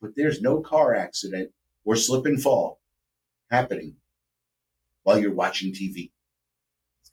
but 0.00 0.12
there's 0.16 0.40
no 0.40 0.60
car 0.60 0.94
accident 0.94 1.50
or 1.84 1.96
slip 1.96 2.26
and 2.26 2.42
fall 2.42 2.80
happening 3.50 3.96
while 5.02 5.18
you're 5.18 5.32
watching 5.32 5.72
TV. 5.72 6.10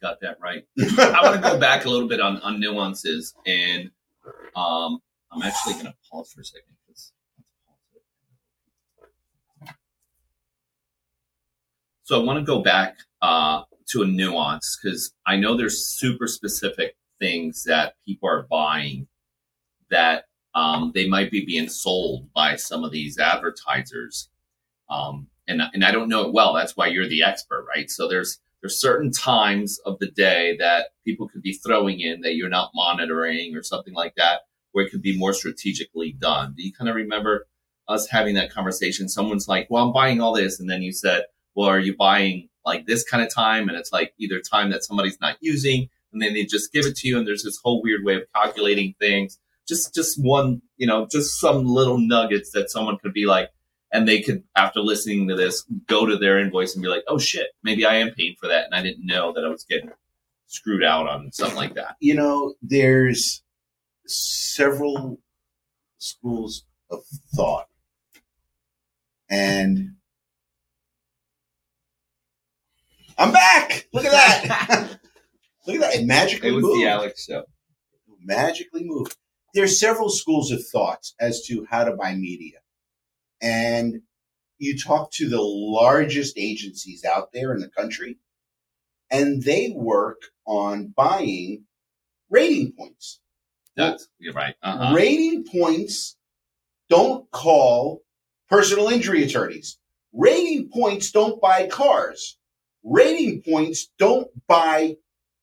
Got 0.02 0.20
that 0.22 0.38
right. 0.42 0.64
I 0.80 1.20
want 1.24 1.36
to 1.36 1.42
go 1.42 1.60
back 1.60 1.86
a 1.86 1.90
little 1.90 2.08
bit 2.08 2.20
on, 2.20 2.38
on 2.42 2.60
nuances, 2.60 3.34
and 3.48 3.90
um, 4.56 5.00
I'm 5.32 5.42
actually 5.42 5.74
going 5.74 5.86
to 5.86 5.96
pause 6.12 6.32
for 6.32 6.42
a 6.42 6.46
second. 6.46 6.78
So 12.08 12.18
I 12.18 12.24
want 12.24 12.40
to 12.40 12.46
go 12.46 12.62
back 12.62 13.00
uh, 13.22 13.64
to 13.90 14.04
a 14.04 14.06
nuance 14.08 14.80
because 14.82 15.14
I 15.26 15.36
know 15.36 15.58
there's 15.58 15.86
super 15.86 16.26
specific 16.26 16.96
things 17.20 17.66
that 17.66 17.96
people 18.06 18.30
are 18.30 18.44
buying 18.44 19.08
that 19.92 20.24
um, 20.56 20.94
they 20.96 21.10
might 21.10 21.32
be 21.32 21.44
being 21.44 21.68
sold 21.68 22.32
by 22.34 22.56
some 22.56 22.86
of 22.86 22.94
these 22.94 23.20
advertisers. 23.20 24.30
Um, 24.90 25.28
and, 25.50 25.62
and 25.74 25.84
I 25.84 25.92
don't 25.92 26.08
know 26.08 26.28
it 26.28 26.34
well. 26.34 26.54
That's 26.54 26.78
why 26.78 26.88
you're 26.88 27.10
the 27.10 27.24
expert, 27.24 27.66
right? 27.68 27.92
So 27.92 28.08
there's 28.08 28.40
certain 28.70 29.12
times 29.12 29.80
of 29.86 30.00
the 30.00 30.10
day 30.12 30.56
that 30.60 30.88
people 31.06 31.28
could 31.28 31.42
be 31.42 31.54
throwing 31.54 32.00
in 32.00 32.22
that 32.22 32.36
you're 32.36 32.50
not 32.50 32.72
monitoring 32.74 33.56
or 33.56 33.64
something 33.64 33.94
like 33.94 34.16
that, 34.16 34.42
where 34.72 34.86
it 34.86 34.92
could 34.92 35.02
be 35.02 35.18
more 35.18 35.34
strategically 35.34 36.14
done. 36.14 36.54
Do 36.56 36.64
you 36.64 36.74
kind 36.74 36.90
of 36.90 36.96
remember 36.96 37.48
us 37.88 38.08
having 38.10 38.36
that 38.36 38.52
conversation? 38.52 39.10
Someone's 39.10 39.48
like, 39.48 39.68
"Well, 39.70 39.86
I'm 39.86 39.94
buying 39.94 40.22
all 40.22 40.34
this," 40.34 40.60
and 40.60 40.70
then 40.70 40.82
you 40.82 40.92
said, 40.92 41.26
"Well, 41.56 41.70
are 41.70 41.80
you 41.80 41.96
buying 41.96 42.50
like 42.66 42.86
this 42.86 43.04
kind 43.04 43.24
of 43.24 43.34
time?" 43.34 43.70
And 43.70 43.78
it's 43.78 43.94
like 43.94 44.14
either 44.20 44.40
time 44.42 44.72
that 44.72 44.84
somebody's 44.84 45.20
not 45.22 45.38
using, 45.42 45.90
and 46.12 46.22
then 46.22 46.34
they 46.34 46.46
just 46.46 46.74
give 46.74 46.86
it 46.86 46.96
to 46.98 47.08
you, 47.08 47.18
and 47.18 47.28
there's 47.28 47.44
this 47.44 47.60
whole 47.64 47.82
weird 47.82 48.04
way 48.04 48.16
of 48.16 48.24
calculating 48.34 48.96
things 49.00 49.40
just 49.68 49.94
just 49.94 50.18
one, 50.24 50.62
you 50.78 50.88
know, 50.88 51.08
just 51.12 51.40
some 51.40 51.66
little 51.66 51.98
nuggets 51.98 52.52
that 52.52 52.70
someone 52.70 52.98
could 52.98 53.14
be 53.14 53.26
like, 53.26 53.50
and 53.92 54.08
they 54.08 54.22
could, 54.22 54.44
after 54.56 54.80
listening 54.82 55.28
to 55.30 55.36
this, 55.36 55.64
go 55.88 56.06
to 56.06 56.18
their 56.18 56.40
invoice 56.40 56.76
and 56.76 56.84
be 56.84 56.90
like, 56.90 57.04
oh 57.08 57.18
shit, 57.18 57.48
maybe 57.64 57.86
I 57.86 57.96
am 57.96 58.12
paying 58.12 58.36
for 58.40 58.48
that, 58.48 58.66
and 58.66 58.76
I 58.76 58.82
didn't 58.82 59.06
know 59.06 59.32
that 59.34 59.46
I 59.46 59.50
was 59.50 59.64
getting 59.64 59.90
screwed 60.48 60.84
out 60.84 61.08
on 61.08 61.32
something 61.32 61.58
like 61.58 61.76
that. 61.76 61.96
You 62.00 62.16
know, 62.16 62.54
there's 62.62 63.44
several 64.06 65.20
schools 66.00 66.64
of 66.90 67.00
thought, 67.36 67.68
and 69.30 69.96
I'm 73.18 73.32
back. 73.32 73.88
Look 73.94 74.06
at 74.06 74.12
that. 74.12 75.00
Look 75.68 75.76
at 75.78 75.82
that. 75.82 75.96
It 75.96 76.06
magically 76.06 76.50
It 76.50 76.54
was 76.54 76.64
moved. 76.64 76.82
the 76.82 76.88
Alex 76.88 77.26
show. 77.26 77.44
magically 78.24 78.84
moved. 78.84 79.16
There's 79.54 79.80
several 79.80 80.10
schools 80.10 80.52
of 80.52 80.66
thoughts 80.68 81.16
as 81.20 81.42
to 81.48 81.66
how 81.70 81.84
to 81.84 81.96
buy 81.96 82.14
media. 82.16 82.60
And 83.42 84.02
you 84.58 84.78
talk 84.78 85.12
to 85.14 85.30
the 85.30 85.42
largest 85.42 86.38
agencies 86.38 87.06
out 87.06 87.30
there 87.34 87.54
in 87.54 87.60
the 87.60 87.70
country, 87.70 88.18
and 89.12 89.44
they 89.44 89.72
work 89.76 90.22
on 90.46 90.94
buying 90.96 91.66
rating 92.30 92.74
points. 92.78 93.20
That's 93.76 94.08
you're 94.18 94.34
right. 94.34 94.56
Uh-huh. 94.64 94.96
Rating 94.96 95.46
points 95.46 96.18
don't 96.90 97.30
call 97.32 98.02
personal 98.50 98.90
injury 98.90 99.24
attorneys. 99.24 99.78
Rating 100.14 100.70
points 100.70 101.12
don't 101.12 101.40
buy 101.40 101.68
cars. 101.68 102.38
Rating 102.84 103.44
points 103.44 103.90
don't 104.00 104.28
buy 104.48 104.96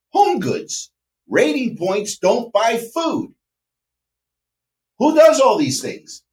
home 0.09 0.39
goods. 0.39 0.91
Rating 1.29 1.77
points 1.77 2.17
don't 2.17 2.51
buy 2.51 2.77
food. 2.93 3.33
Who 4.99 5.15
does 5.15 5.39
all 5.39 5.57
these 5.57 5.81
things? 5.81 6.23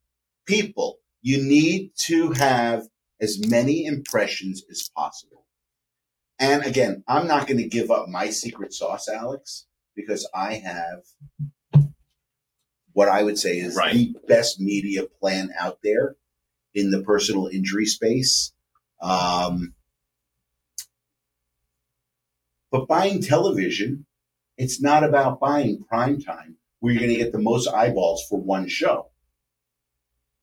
People. 0.46 0.98
You 1.22 1.42
need 1.42 1.92
to 2.06 2.32
have 2.32 2.88
as 3.20 3.38
many 3.48 3.84
impressions 3.84 4.64
as 4.70 4.90
possible. 4.94 5.46
And 6.38 6.64
again, 6.64 7.04
I'm 7.06 7.28
not 7.28 7.46
going 7.46 7.58
to 7.58 7.68
give 7.68 7.90
up 7.90 8.08
my 8.08 8.30
secret 8.30 8.74
sauce, 8.74 9.08
Alex, 9.08 9.66
because 9.94 10.28
I 10.34 10.54
have 10.54 11.04
what 12.92 13.08
I 13.08 13.22
would 13.22 13.38
say 13.38 13.58
is 13.58 13.76
Right. 13.76 13.94
the 13.94 14.14
best 14.26 14.60
media 14.60 15.04
plan 15.06 15.50
out 15.58 15.78
there 15.84 16.16
in 16.74 16.90
the 16.90 17.02
personal 17.02 17.46
injury 17.46 17.86
space. 17.86 18.52
Um, 19.00 19.74
but 22.70 22.88
buying 22.88 23.22
television, 23.22 24.06
it's 24.58 24.82
not 24.82 25.04
about 25.04 25.38
buying 25.40 25.84
prime 25.84 26.20
time 26.20 26.56
where 26.80 26.92
you're 26.92 27.00
going 27.00 27.16
to 27.16 27.22
get 27.22 27.32
the 27.32 27.38
most 27.38 27.68
eyeballs 27.68 28.24
for 28.28 28.40
one 28.40 28.66
show. 28.68 29.11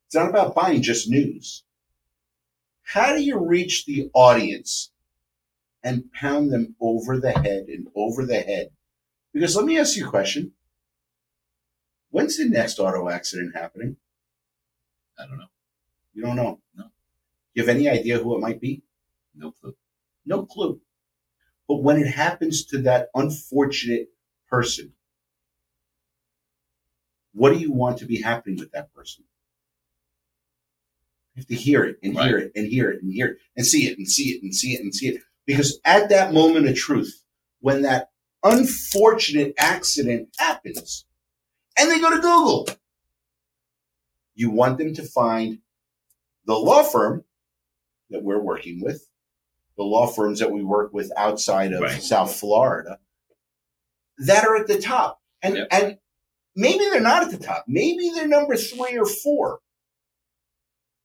It's 0.10 0.16
not 0.16 0.32
about 0.32 0.56
buying 0.56 0.82
just 0.82 1.08
news. 1.08 1.64
How 2.82 3.16
do 3.16 3.22
you 3.22 3.38
reach 3.38 3.86
the 3.86 4.10
audience 4.16 4.90
and 5.84 6.12
pound 6.12 6.52
them 6.52 6.76
over 6.82 7.20
the 7.20 7.32
head 7.32 7.68
and 7.68 7.90
over 7.96 8.26
the 8.26 8.40
head? 8.40 8.72
Because 9.36 9.56
let 9.56 9.66
me 9.66 9.78
ask 9.78 9.96
you 9.96 10.08
a 10.08 10.10
question. 10.10 10.54
When's 12.10 12.40
the 12.40 12.50
next 12.50 12.80
auto 12.80 13.08
accident 13.08 13.56
happening? 13.56 13.98
I 15.20 15.28
don't 15.28 15.38
know. 15.38 15.52
You 16.16 16.24
don't 16.24 16.38
know. 16.38 16.60
No. 16.76 16.86
You 17.54 17.62
have 17.62 17.70
any 17.70 17.88
idea 17.88 18.18
who 18.18 18.36
it 18.36 18.42
might 18.42 18.60
be? 18.60 18.82
No 19.36 19.52
clue. 19.52 19.76
No 20.26 20.44
clue. 20.44 20.82
But 21.68 21.84
when 21.84 22.02
it 22.02 22.08
happens 22.08 22.66
to 22.66 22.82
that 22.82 23.10
unfortunate 23.14 24.08
person, 24.50 24.94
what 27.32 27.54
do 27.54 27.60
you 27.60 27.72
want 27.72 28.00
to 28.00 28.08
be 28.08 28.24
happening 28.24 28.58
with 28.58 28.72
that 28.72 28.92
person? 28.96 29.26
You 31.40 31.44
have 31.44 31.48
to 31.48 31.56
hear 31.56 31.84
it 31.86 31.98
and 32.04 32.20
hear 32.20 32.38
it 32.38 32.52
and 32.56 32.68
hear 32.68 32.92
it 32.92 33.02
and 33.02 33.14
hear 33.14 33.28
it 33.28 33.38
and 33.56 33.66
see 33.66 33.88
it 33.88 33.98
and 33.98 34.08
see 34.08 34.32
it 34.32 34.44
and 34.44 34.54
see 34.54 34.74
it 34.74 34.82
and 34.82 34.94
see 34.94 35.08
it. 35.08 35.22
Because 35.46 35.80
at 35.86 36.10
that 36.10 36.34
moment 36.34 36.68
of 36.68 36.76
truth, 36.76 37.24
when 37.62 37.84
that 37.84 38.10
unfortunate 38.44 39.54
accident 39.58 40.30
happens, 40.38 41.06
and 41.78 41.90
they 41.90 42.00
go 42.00 42.10
to 42.10 42.18
Google, 42.22 42.68
you 44.36 44.52
want 44.52 44.78
them 44.78 44.94
to 44.96 45.04
find 45.04 45.60
the 46.46 46.56
law 46.56 46.84
firm 46.84 47.24
that 48.10 48.22
we're 48.24 48.42
working 48.42 48.82
with, 48.84 49.08
the 49.78 49.84
law 49.84 50.08
firms 50.08 50.40
that 50.40 50.52
we 50.52 50.62
work 50.64 50.92
with 50.94 51.10
outside 51.16 51.72
of 51.72 51.82
Right. 51.82 52.02
South 52.02 52.36
Florida, 52.36 53.00
that 54.18 54.44
are 54.46 54.58
at 54.58 54.68
the 54.68 54.80
top. 54.82 55.22
And 55.42 55.56
Yep. 55.56 55.68
and 55.72 55.98
maybe 56.56 56.84
they're 56.90 57.00
not 57.00 57.24
at 57.24 57.32
the 57.32 57.38
top. 57.38 57.64
Maybe 57.68 58.10
they're 58.10 58.28
number 58.28 58.58
three 58.58 58.98
or 58.98 59.06
four. 59.06 59.62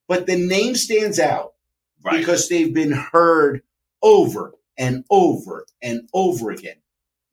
But 0.07 0.27
the 0.27 0.37
name 0.37 0.75
stands 0.75 1.19
out 1.19 1.55
Right. 2.03 2.19
because 2.19 2.49
they've 2.49 2.73
been 2.75 2.93
heard 2.93 3.63
over 4.03 4.55
and 4.77 5.05
over 5.11 5.65
and 5.83 6.09
over 6.13 6.51
again. 6.51 6.77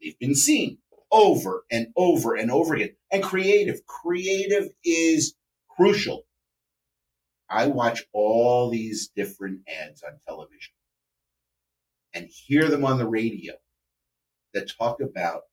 They've 0.01 0.17
been 0.17 0.35
seen 0.35 0.77
over 1.11 1.65
and 1.69 1.87
over 1.97 2.35
and 2.35 2.49
over 2.49 2.75
again. 2.75 2.95
And 3.11 3.21
creative, 3.21 3.85
creative 3.85 4.69
is 4.85 5.35
crucial. 5.67 6.25
I 7.49 7.67
watch 7.67 8.03
all 8.13 8.69
these 8.69 9.09
different 9.09 9.67
ads 9.67 10.03
on 10.03 10.19
television 10.25 10.73
and 12.13 12.27
hear 12.27 12.69
them 12.69 12.85
on 12.85 12.97
the 12.97 13.07
radio 13.07 13.55
that 14.53 14.69
talk 14.77 15.01
about 15.01 15.43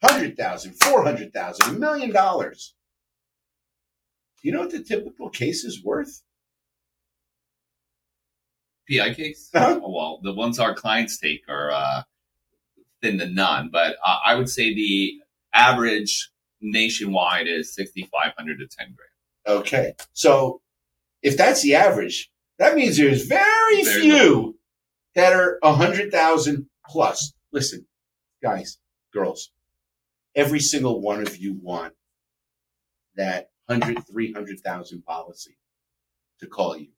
100,000, 0.00 0.72
400,000, 0.82 1.68
a 1.76 1.78
million 1.78 2.10
dollars. 2.10 2.74
Do 4.40 4.48
you 4.48 4.54
know 4.54 4.60
what 4.60 4.70
the 4.70 4.82
typical 4.82 5.28
case 5.28 5.64
is 5.64 5.84
worth? 5.84 6.22
PI 8.90 9.14
case? 9.14 9.50
Uh-huh. 9.54 9.80
Oh, 9.82 9.90
well, 9.90 10.20
the 10.22 10.34
ones 10.34 10.58
our 10.58 10.74
clients 10.74 11.18
take 11.18 11.42
are 11.48 11.70
uh, 11.70 12.02
thin 13.02 13.18
to 13.18 13.28
none, 13.28 13.70
but 13.70 13.96
uh, 14.04 14.18
I 14.24 14.34
would 14.34 14.48
say 14.48 14.74
the 14.74 15.20
average 15.52 16.30
nationwide 16.60 17.46
is 17.46 17.74
6,500 17.74 18.58
to 18.58 18.66
10 18.66 18.94
grand. 18.96 19.60
Okay. 19.60 19.94
So 20.12 20.60
if 21.22 21.36
that's 21.36 21.62
the 21.62 21.74
average, 21.74 22.30
that 22.58 22.74
means 22.74 22.96
there's 22.96 23.24
very, 23.26 23.82
Very 23.82 24.00
few 24.02 24.58
that 25.14 25.32
are 25.32 25.58
a 25.62 25.72
hundred 25.72 26.12
thousand 26.12 26.66
plus. 26.86 27.32
Listen, 27.52 27.86
guys, 28.42 28.78
girls, 29.12 29.50
every 30.34 30.60
single 30.60 31.00
one 31.00 31.22
of 31.22 31.36
you 31.36 31.58
want 31.60 31.94
that 33.16 33.50
hundred, 33.68 34.06
three 34.06 34.32
hundred 34.32 34.60
thousand 34.60 35.04
policy 35.04 35.56
to 36.40 36.46
call 36.46 36.76
you. 36.76 36.88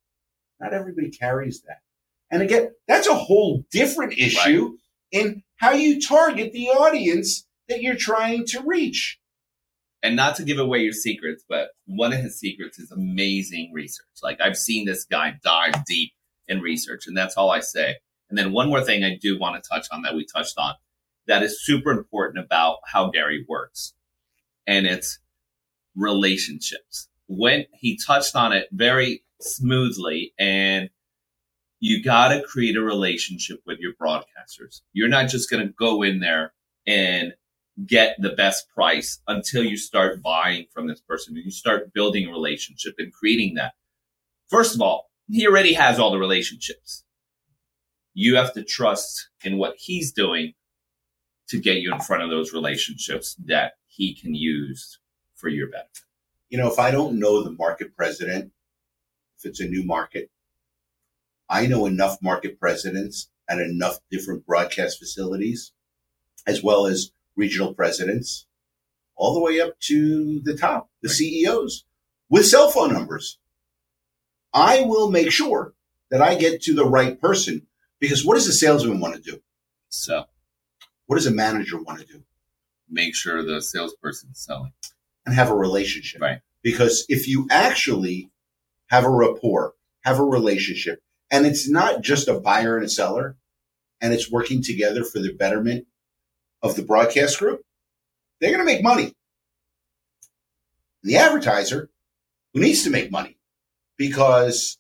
Not 0.63 0.73
everybody 0.73 1.11
carries 1.11 1.63
that. 1.63 1.79
And 2.31 2.41
again, 2.41 2.71
that's 2.87 3.09
a 3.09 3.15
whole 3.15 3.65
different 3.73 4.17
issue 4.17 4.77
in 5.11 5.43
how 5.57 5.73
you 5.73 6.01
target 6.01 6.53
the 6.53 6.69
audience 6.69 7.47
that 7.69 7.83
you're 7.83 7.97
trying 7.97 8.47
to 8.47 8.63
reach. 8.63 9.19
And 10.05 10.17
not 10.17 10.37
to 10.37 10.45
give 10.45 10.59
away 10.59 10.79
your 10.79 10.93
secrets, 10.93 11.45
but 11.49 11.71
one 11.87 12.13
of 12.13 12.21
his 12.21 12.39
secrets 12.39 12.79
is 12.79 12.91
amazing 12.91 13.71
research. 13.75 14.07
Like 14.23 14.41
I've 14.41 14.57
seen 14.57 14.87
this 14.87 15.05
guy 15.05 15.35
dive 15.43 15.85
deep 15.85 16.13
in 16.49 16.61
research, 16.61 17.07
and 17.07 17.17
that's 17.17 17.37
all 17.37 17.51
I 17.51 17.61
say. 17.61 17.97
And 18.31 18.39
then 18.39 18.53
one 18.53 18.69
more 18.69 18.83
thing 18.83 19.05
I 19.05 19.19
do 19.21 19.39
want 19.39 19.63
to 19.63 19.69
touch 19.69 19.87
on 19.93 20.03
that 20.03 20.15
we 20.15 20.25
touched 20.25 20.55
on 20.59 20.75
that 21.27 21.43
is 21.43 21.65
super 21.65 21.91
important 21.91 22.45
about 22.45 22.79
how 22.87 23.11
Gary 23.11 23.45
works, 23.49 23.95
and 24.67 24.87
it's 24.87 25.19
relationships. 25.95 27.09
When 27.29 27.67
he 27.73 27.99
touched 28.05 28.35
on 28.35 28.53
it 28.53 28.69
very 28.73 29.23
smoothly, 29.43 30.35
and 30.39 30.91
you 31.81 32.03
got 32.03 32.29
to 32.29 32.43
create 32.43 32.77
a 32.77 32.83
relationship 32.83 33.61
with 33.67 33.79
your 33.81 33.93
broadcasters. 34.01 34.83
You're 34.93 35.09
not 35.09 35.29
just 35.29 35.51
going 35.51 35.67
to 35.67 35.73
go 35.73 36.03
in 36.03 36.21
there 36.21 36.55
and 36.87 37.35
get 37.87 38.17
the 38.21 38.31
best 38.31 38.69
price 38.75 39.21
until 39.27 39.65
you 39.65 39.77
start 39.77 40.23
buying 40.23 40.67
from 40.73 40.89
this 40.89 41.01
person 41.01 41.37
and 41.37 41.45
you 41.45 41.51
start 41.51 41.93
building 41.95 42.29
a 42.29 42.31
relationship 42.31 42.95
and 42.99 43.13
creating 43.13 43.55
that. 43.55 43.73
First 44.51 44.75
of 44.75 44.83
all, 44.83 45.11
he 45.29 45.47
already 45.47 45.75
has 45.75 45.99
all 45.99 46.11
the 46.13 46.19
relationships. 46.19 47.05
you 48.15 48.37
have 48.37 48.53
to 48.55 48.63
trust 48.65 49.29
in 49.45 49.59
what 49.59 49.75
he's 49.79 50.13
doing 50.13 50.55
to 51.49 51.61
get 51.61 51.79
you 51.79 51.93
in 51.93 52.01
front 52.01 52.23
of 52.23 52.31
those 52.31 52.53
relationships 52.53 53.37
that 53.47 53.73
he 53.87 54.15
can 54.15 54.35
use 54.35 54.99
for 55.35 55.49
your 55.49 55.69
benefit. 55.69 55.89
You 56.51 56.59
know, 56.59 56.71
if 56.71 56.79
I 56.79 56.91
don't 56.91 57.19
know 57.19 57.43
the 57.43 57.53
market 57.53 57.97
president, 57.97 58.53
if 59.43 59.51
it's 59.51 59.61
a 59.61 59.67
new 59.67 59.85
market, 59.85 60.31
I 61.49 61.67
know 61.67 61.87
enough 61.87 62.19
market 62.23 62.59
presidents 62.59 63.29
at 63.49 63.59
enough 63.59 63.99
different 64.11 64.47
broadcast 64.47 64.99
facilities, 64.99 65.73
as 66.47 66.63
well 66.63 66.87
as 66.87 67.13
regional 67.37 67.75
presidents, 67.75 68.47
all 69.17 69.35
the 69.35 69.41
way 69.41 69.61
up 69.61 69.79
to 69.81 70.41
the 70.45 70.57
top, 70.57 70.91
the 71.03 71.09
right. 71.09 71.17
CEOs, 71.17 71.85
with 72.31 72.47
cell 72.47 72.71
phone 72.71 72.93
numbers. 72.93 73.39
I 74.55 74.83
will 74.83 75.11
make 75.11 75.31
sure 75.31 75.75
that 76.11 76.21
I 76.21 76.35
get 76.35 76.63
to 76.63 76.75
the 76.75 76.85
right 76.85 77.19
person 77.21 77.67
because 78.01 78.25
what 78.25 78.35
does 78.35 78.47
a 78.47 78.53
salesman 78.53 79.01
want 79.01 79.15
to 79.15 79.21
do? 79.21 79.43
So, 79.89 80.25
what 81.07 81.17
does 81.17 81.27
a 81.27 81.31
manager 81.31 81.81
want 81.81 82.01
to 82.01 82.07
do? 82.07 82.23
Make 82.89 83.15
sure 83.15 83.43
the 83.43 83.63
salesperson's 83.63 84.39
selling 84.39 84.73
and 85.25 85.35
have 85.35 85.51
a 85.51 85.55
relationship. 85.55 86.21
Right. 86.21 86.41
Because 86.63 87.07
if 87.09 87.29
you 87.29 87.47
actually 87.51 88.32
have 88.93 89.05
a 89.05 89.11
rapport, 89.11 89.73
have 90.05 90.19
a 90.19 90.25
relationship, 90.25 91.01
and 91.31 91.47
it's 91.47 91.69
not 91.69 92.03
just 92.03 92.29
a 92.29 92.39
buyer 92.39 92.77
and 92.77 92.85
a 92.85 92.91
seller, 92.91 93.39
and 94.03 94.13
it's 94.13 94.31
working 94.31 94.63
together 94.63 95.03
for 95.03 95.19
the 95.19 95.33
betterment 95.33 95.87
of 96.63 96.77
the 96.77 96.83
broadcast 96.83 97.39
group, 97.39 97.63
they're 98.39 98.55
going 98.55 98.65
to 98.65 98.71
make 98.71 98.83
money. 98.83 99.15
The 101.03 101.17
advertiser, 101.17 101.89
who 102.53 102.61
needs 102.61 102.85
to 102.85 102.91
make 102.91 103.11
money, 103.11 103.39
because 103.97 104.79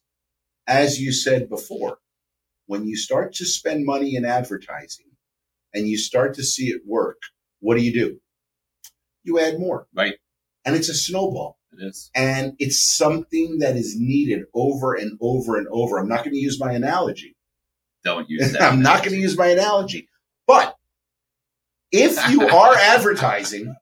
as 0.66 1.00
you 1.00 1.10
said 1.10 1.48
before, 1.48 1.96
when 2.66 2.86
you 2.86 2.96
start 2.96 3.32
to 3.36 3.46
spend 3.46 3.86
money 3.86 4.14
in 4.14 4.26
advertising 4.26 5.06
and 5.72 5.88
you 5.88 5.96
start 5.96 6.34
to 6.34 6.44
see 6.44 6.66
it 6.66 6.82
work, 6.86 7.18
what 7.60 7.78
do 7.78 7.82
you 7.82 7.94
do? 7.94 8.20
You 9.24 9.40
add 9.40 9.58
more. 9.58 9.86
Right. 9.94 10.16
And 10.66 10.76
it's 10.76 10.90
a 10.90 10.94
snowball. 10.94 11.58
It 11.72 11.86
is. 11.86 12.10
And 12.14 12.54
it's 12.58 12.96
something 12.96 13.58
that 13.58 13.76
is 13.76 13.96
needed 13.98 14.44
over 14.54 14.94
and 14.94 15.18
over 15.20 15.56
and 15.56 15.66
over. 15.70 15.98
I'm 15.98 16.08
not 16.08 16.24
going 16.24 16.34
to 16.34 16.40
use 16.40 16.60
my 16.60 16.72
analogy. 16.72 17.36
Don't 18.04 18.28
use 18.30 18.52
that. 18.52 18.62
I'm 18.62 18.80
analogy. 18.80 18.82
not 18.82 18.98
going 19.04 19.14
to 19.14 19.20
use 19.20 19.36
my 19.36 19.48
analogy. 19.48 20.08
But 20.46 20.76
if 21.90 22.28
you 22.30 22.46
are 22.48 22.74
advertising, 22.74 23.74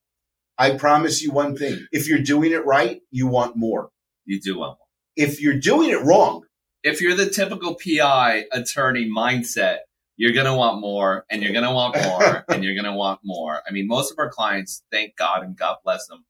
I 0.59 0.77
promise 0.77 1.23
you 1.23 1.33
one 1.33 1.57
thing. 1.57 1.87
If 1.91 2.09
you're 2.09 2.23
doing 2.23 2.53
it 2.53 2.65
right, 2.67 3.01
you 3.11 3.27
want 3.27 3.57
more. 3.57 3.91
You 4.27 4.41
do 4.41 4.59
want 4.59 4.79
more. 4.79 4.87
If 5.17 5.41
you're 5.41 5.59
doing 5.59 5.91
it 5.91 6.03
wrong, 6.03 6.45
if 6.83 7.01
you're 7.01 7.17
the 7.17 7.29
typical 7.29 7.75
PI 7.75 8.45
attorney 8.53 9.11
mindset, 9.11 9.79
you're 10.17 10.33
going 10.33 10.47
to 10.47 10.55
want 10.55 10.81
more 10.81 11.25
and 11.31 11.43
you're 11.43 11.53
going 11.53 11.65
to 11.65 11.73
want 11.73 11.97
more 12.03 12.45
and 12.49 12.63
you're 12.63 12.75
going 12.75 12.85
to 12.85 12.93
want 12.93 13.21
more. 13.25 13.63
I 13.67 13.73
mean, 13.73 13.87
most 13.87 14.13
of 14.13 14.19
our 14.19 14.31
clients, 14.31 14.83
thank 14.93 15.17
God 15.17 15.43
and 15.43 15.57
God 15.57 15.77
bless 15.83 16.07
them, 16.09 16.25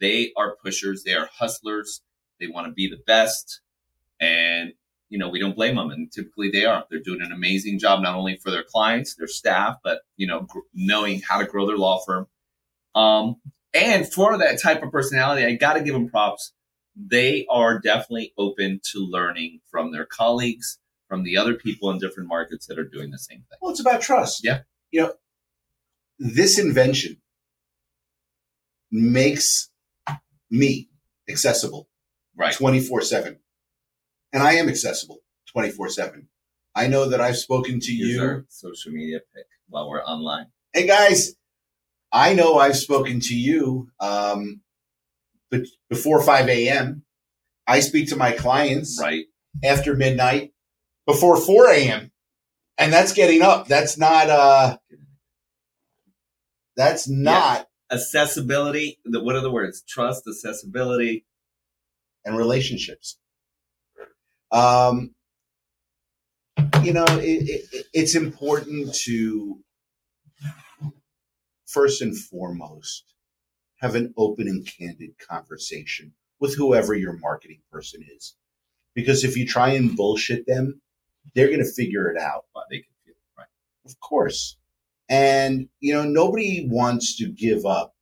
they 0.00 0.32
are 0.36 0.56
pushers, 0.62 1.04
they 1.04 1.14
are 1.14 1.28
hustlers, 1.32 2.02
they 2.40 2.46
want 2.46 2.66
to 2.66 2.72
be 2.72 2.88
the 2.88 3.00
best. 3.06 3.60
And, 4.20 4.72
you 5.08 5.18
know, 5.18 5.28
we 5.28 5.40
don't 5.40 5.56
blame 5.56 5.76
them. 5.76 5.90
And 5.90 6.10
typically 6.10 6.50
they 6.50 6.64
are. 6.64 6.84
They're 6.90 7.00
doing 7.00 7.22
an 7.22 7.32
amazing 7.32 7.78
job, 7.78 8.02
not 8.02 8.14
only 8.16 8.36
for 8.36 8.50
their 8.50 8.64
clients, 8.64 9.14
their 9.14 9.26
staff, 9.26 9.76
but, 9.82 10.00
you 10.16 10.26
know, 10.26 10.42
gr- 10.42 10.60
knowing 10.72 11.20
how 11.20 11.38
to 11.38 11.46
grow 11.46 11.66
their 11.66 11.76
law 11.76 12.00
firm. 12.06 12.26
Um, 12.94 13.36
and 13.72 14.10
for 14.10 14.38
that 14.38 14.60
type 14.62 14.82
of 14.82 14.92
personality, 14.92 15.44
I 15.44 15.54
got 15.54 15.74
to 15.74 15.82
give 15.82 15.94
them 15.94 16.08
props 16.08 16.52
they 16.96 17.46
are 17.50 17.78
definitely 17.78 18.32
open 18.38 18.80
to 18.92 19.00
learning 19.00 19.60
from 19.70 19.92
their 19.92 20.06
colleagues, 20.06 20.78
from 21.08 21.24
the 21.24 21.36
other 21.36 21.54
people 21.54 21.90
in 21.90 21.98
different 21.98 22.28
markets 22.28 22.66
that 22.66 22.78
are 22.78 22.84
doing 22.84 23.10
the 23.10 23.18
same 23.18 23.38
thing. 23.38 23.58
Well, 23.60 23.72
it's 23.72 23.80
about 23.80 24.00
trust. 24.00 24.44
Yeah. 24.44 24.60
You 24.90 25.02
know, 25.02 25.12
this 26.18 26.58
invention 26.58 27.20
makes 28.90 29.70
me 30.54 30.88
accessible 31.28 31.88
right 32.36 32.54
24 32.54 33.02
7 33.02 33.38
and 34.32 34.42
i 34.42 34.54
am 34.54 34.68
accessible 34.68 35.18
24 35.52 35.88
7 35.88 36.28
i 36.74 36.86
know 36.86 37.08
that 37.08 37.20
i've 37.20 37.36
spoken 37.36 37.80
to 37.80 37.92
Here's 37.92 38.10
you 38.10 38.44
social 38.48 38.92
media 38.92 39.20
pick 39.34 39.46
while 39.68 39.88
we're 39.88 40.02
online 40.02 40.46
hey 40.72 40.86
guys 40.86 41.34
i 42.12 42.34
know 42.34 42.58
i've 42.58 42.76
spoken 42.76 43.20
to 43.20 43.36
you 43.36 43.88
um, 44.00 44.60
before 45.88 46.22
5 46.22 46.48
a.m. 46.48 47.02
I 47.66 47.80
speak 47.80 48.08
to 48.10 48.16
my 48.16 48.32
clients 48.32 48.98
right 49.00 49.24
after 49.62 49.94
midnight 49.94 50.52
before 51.06 51.36
4 51.36 51.70
a.m. 51.70 52.10
And 52.76 52.92
that's 52.92 53.12
getting 53.12 53.42
up. 53.42 53.68
That's 53.68 53.96
not, 53.96 54.28
uh, 54.28 54.78
that's 56.76 57.08
not. 57.08 57.68
Accessibility. 57.90 58.98
The, 59.04 59.22
what 59.22 59.36
are 59.36 59.40
the 59.40 59.50
words? 59.50 59.82
Trust, 59.82 60.26
accessibility, 60.26 61.24
and 62.24 62.36
relationships. 62.36 63.18
Um, 64.50 65.14
you 66.82 66.92
know, 66.92 67.04
it, 67.08 67.66
it, 67.72 67.86
it's 67.92 68.14
important 68.14 68.94
to 68.94 69.58
first 71.66 72.02
and 72.02 72.16
foremost 72.16 73.14
have 73.80 73.94
an 73.94 74.14
open 74.16 74.48
and 74.48 74.66
candid 74.66 75.10
conversation 75.18 76.12
with 76.40 76.56
whoever 76.56 76.94
your 76.94 77.18
marketing 77.18 77.60
person 77.70 78.04
is. 78.16 78.36
Because 78.94 79.24
if 79.24 79.36
you 79.36 79.46
try 79.46 79.70
and 79.70 79.96
bullshit 79.96 80.46
them, 80.46 80.80
they're 81.34 81.48
going 81.48 81.58
to 81.58 81.72
figure 81.72 82.08
it 82.08 82.16
out. 82.20 82.44
Well, 82.54 82.64
they 82.70 82.78
can 82.78 82.92
feel 83.04 83.14
it, 83.14 83.38
right? 83.38 83.48
Of 83.84 83.98
course. 84.00 84.56
And, 85.08 85.68
you 85.80 85.92
know, 85.92 86.04
nobody 86.04 86.66
wants 86.68 87.16
to 87.18 87.28
give 87.28 87.66
up 87.66 87.94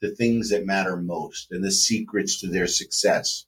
the 0.00 0.14
things 0.14 0.50
that 0.50 0.66
matter 0.66 0.96
most 0.96 1.50
and 1.50 1.64
the 1.64 1.72
secrets 1.72 2.40
to 2.40 2.48
their 2.48 2.66
success. 2.66 3.46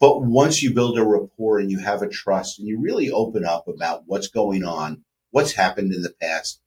But 0.00 0.22
once 0.22 0.62
you 0.62 0.74
build 0.74 0.98
a 0.98 1.04
rapport 1.04 1.58
and 1.58 1.70
you 1.70 1.78
have 1.78 2.02
a 2.02 2.08
trust 2.08 2.58
and 2.58 2.68
you 2.68 2.80
really 2.80 3.10
open 3.10 3.44
up 3.44 3.68
about 3.68 4.02
what's 4.06 4.28
going 4.28 4.64
on, 4.64 5.04
what's 5.30 5.52
happened 5.52 5.92
in 5.92 6.02
the 6.02 6.12
past. 6.20 6.60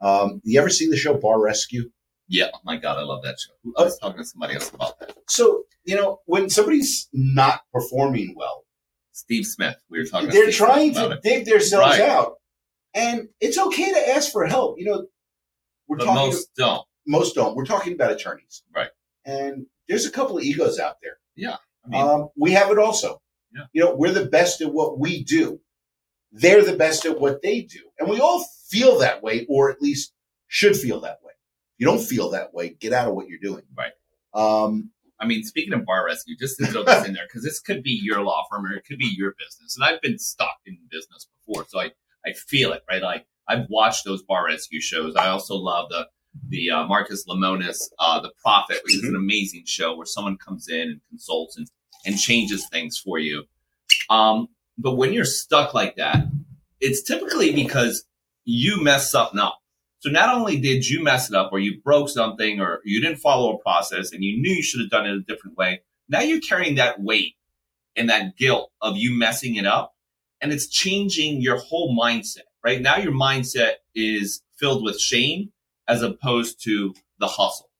Um, 0.00 0.40
you 0.44 0.58
ever 0.60 0.70
seen 0.70 0.90
the 0.90 0.96
show 0.96 1.14
Bar 1.14 1.40
Rescue? 1.40 1.90
Yeah, 2.28 2.46
oh 2.54 2.60
my 2.64 2.76
God, 2.76 2.96
I 2.96 3.02
love 3.02 3.22
that 3.24 3.36
show. 3.40 3.52
I 3.76 3.82
was 3.82 3.98
talking 3.98 4.18
to 4.18 4.24
somebody 4.24 4.54
else 4.54 4.70
about 4.70 4.98
that. 5.00 5.16
So, 5.28 5.64
you 5.84 5.96
know, 5.96 6.20
when 6.26 6.48
somebody's 6.48 7.08
not 7.12 7.62
performing 7.72 8.34
well, 8.36 8.64
Steve 9.12 9.46
Smith, 9.46 9.76
we 9.90 9.98
were 9.98 10.04
talking 10.04 10.30
They're 10.30 10.50
trying 10.50 10.94
to 10.94 11.10
it. 11.10 11.22
dig 11.22 11.44
themselves 11.44 11.98
right. 11.98 12.08
out. 12.08 12.39
And 12.94 13.28
it's 13.40 13.58
okay 13.58 13.92
to 13.92 14.08
ask 14.10 14.32
for 14.32 14.46
help. 14.46 14.78
You 14.78 14.86
know, 14.86 15.06
we're 15.88 15.98
but 15.98 16.04
talking 16.04 16.26
most 16.30 16.54
to, 16.56 16.62
don't. 16.62 16.86
Most 17.06 17.34
don't. 17.34 17.54
We're 17.54 17.64
talking 17.64 17.92
about 17.92 18.12
attorneys. 18.12 18.62
Right. 18.74 18.90
And 19.24 19.66
there's 19.88 20.06
a 20.06 20.10
couple 20.10 20.38
of 20.38 20.44
egos 20.44 20.78
out 20.78 20.96
there. 21.02 21.18
Yeah. 21.36 21.56
I 21.84 21.88
mean, 21.88 22.00
um, 22.00 22.28
we 22.36 22.52
have 22.52 22.70
it 22.70 22.78
also. 22.78 23.20
Yeah. 23.54 23.62
You 23.72 23.84
know, 23.84 23.94
we're 23.94 24.12
the 24.12 24.26
best 24.26 24.60
at 24.60 24.72
what 24.72 24.98
we 24.98 25.24
do. 25.24 25.60
They're 26.32 26.64
the 26.64 26.76
best 26.76 27.06
at 27.06 27.18
what 27.18 27.42
they 27.42 27.62
do. 27.62 27.80
And 27.98 28.08
we 28.08 28.20
all 28.20 28.44
feel 28.68 28.98
that 28.98 29.22
way, 29.22 29.46
or 29.48 29.70
at 29.70 29.82
least 29.82 30.12
should 30.46 30.76
feel 30.76 31.00
that 31.00 31.18
way 31.22 31.30
you 31.80 31.86
don't 31.86 32.02
feel 32.02 32.30
that 32.30 32.52
way, 32.54 32.76
get 32.78 32.92
out 32.92 33.08
of 33.08 33.14
what 33.14 33.26
you're 33.26 33.40
doing. 33.40 33.64
Right. 33.76 33.92
Um, 34.34 34.90
I 35.18 35.26
mean, 35.26 35.42
speaking 35.42 35.72
of 35.72 35.86
bar 35.86 36.06
rescue, 36.06 36.36
just 36.38 36.58
to 36.58 36.66
throw 36.66 36.84
this 36.84 37.06
in 37.06 37.14
there, 37.14 37.24
because 37.26 37.42
this 37.42 37.58
could 37.58 37.82
be 37.82 37.98
your 38.02 38.22
law 38.22 38.44
firm 38.50 38.66
or 38.66 38.72
it 38.72 38.84
could 38.86 38.98
be 38.98 39.12
your 39.16 39.34
business. 39.38 39.76
And 39.76 39.84
I've 39.84 40.00
been 40.02 40.18
stuck 40.18 40.56
in 40.66 40.78
business 40.90 41.26
before, 41.46 41.64
so 41.68 41.80
I, 41.80 41.90
I 42.26 42.32
feel 42.32 42.72
it, 42.72 42.82
right? 42.88 43.02
Like 43.02 43.26
I've 43.48 43.66
watched 43.68 44.04
those 44.04 44.22
bar 44.22 44.46
rescue 44.46 44.80
shows. 44.80 45.16
I 45.16 45.28
also 45.28 45.56
love 45.56 45.88
the 45.90 46.06
the 46.48 46.70
uh, 46.70 46.86
Marcus 46.86 47.24
Lemonis, 47.26 47.90
uh, 47.98 48.20
The 48.20 48.30
Profit, 48.42 48.80
which 48.84 48.94
is 48.94 49.02
an 49.02 49.10
mm-hmm. 49.10 49.16
amazing 49.16 49.64
show 49.66 49.96
where 49.96 50.06
someone 50.06 50.36
comes 50.36 50.68
in 50.68 50.82
and 50.82 51.00
consults 51.08 51.56
and, 51.56 51.66
and 52.06 52.18
changes 52.18 52.68
things 52.68 52.98
for 52.98 53.18
you. 53.18 53.44
Um, 54.08 54.48
but 54.78 54.94
when 54.94 55.12
you're 55.12 55.24
stuck 55.24 55.74
like 55.74 55.96
that, 55.96 56.24
it's 56.80 57.02
typically 57.02 57.52
because 57.52 58.04
you 58.44 58.82
mess 58.82 59.10
something 59.10 59.38
up. 59.38 59.58
So 60.00 60.08
not 60.08 60.34
only 60.34 60.58
did 60.58 60.88
you 60.88 61.02
mess 61.02 61.28
it 61.28 61.36
up 61.36 61.50
or 61.52 61.58
you 61.58 61.80
broke 61.82 62.08
something 62.08 62.60
or 62.60 62.80
you 62.84 63.02
didn't 63.02 63.18
follow 63.18 63.54
a 63.54 63.58
process 63.58 64.12
and 64.12 64.24
you 64.24 64.40
knew 64.40 64.50
you 64.50 64.62
should 64.62 64.80
have 64.80 64.90
done 64.90 65.06
it 65.06 65.14
a 65.14 65.20
different 65.20 65.58
way, 65.58 65.82
now 66.08 66.20
you're 66.20 66.40
carrying 66.40 66.76
that 66.76 67.00
weight 67.00 67.34
and 67.96 68.08
that 68.08 68.36
guilt 68.36 68.70
of 68.80 68.96
you 68.96 69.16
messing 69.16 69.56
it 69.56 69.66
up. 69.66 69.94
And 70.40 70.52
it's 70.52 70.68
changing 70.68 71.40
your 71.40 71.58
whole 71.58 71.96
mindset, 71.96 72.48
right? 72.64 72.80
Now 72.80 72.96
your 72.96 73.12
mindset 73.12 73.74
is 73.94 74.42
filled 74.58 74.84
with 74.84 75.00
shame 75.00 75.52
as 75.88 76.02
opposed 76.02 76.62
to 76.64 76.94
the 77.18 77.26
hustle. 77.26 77.70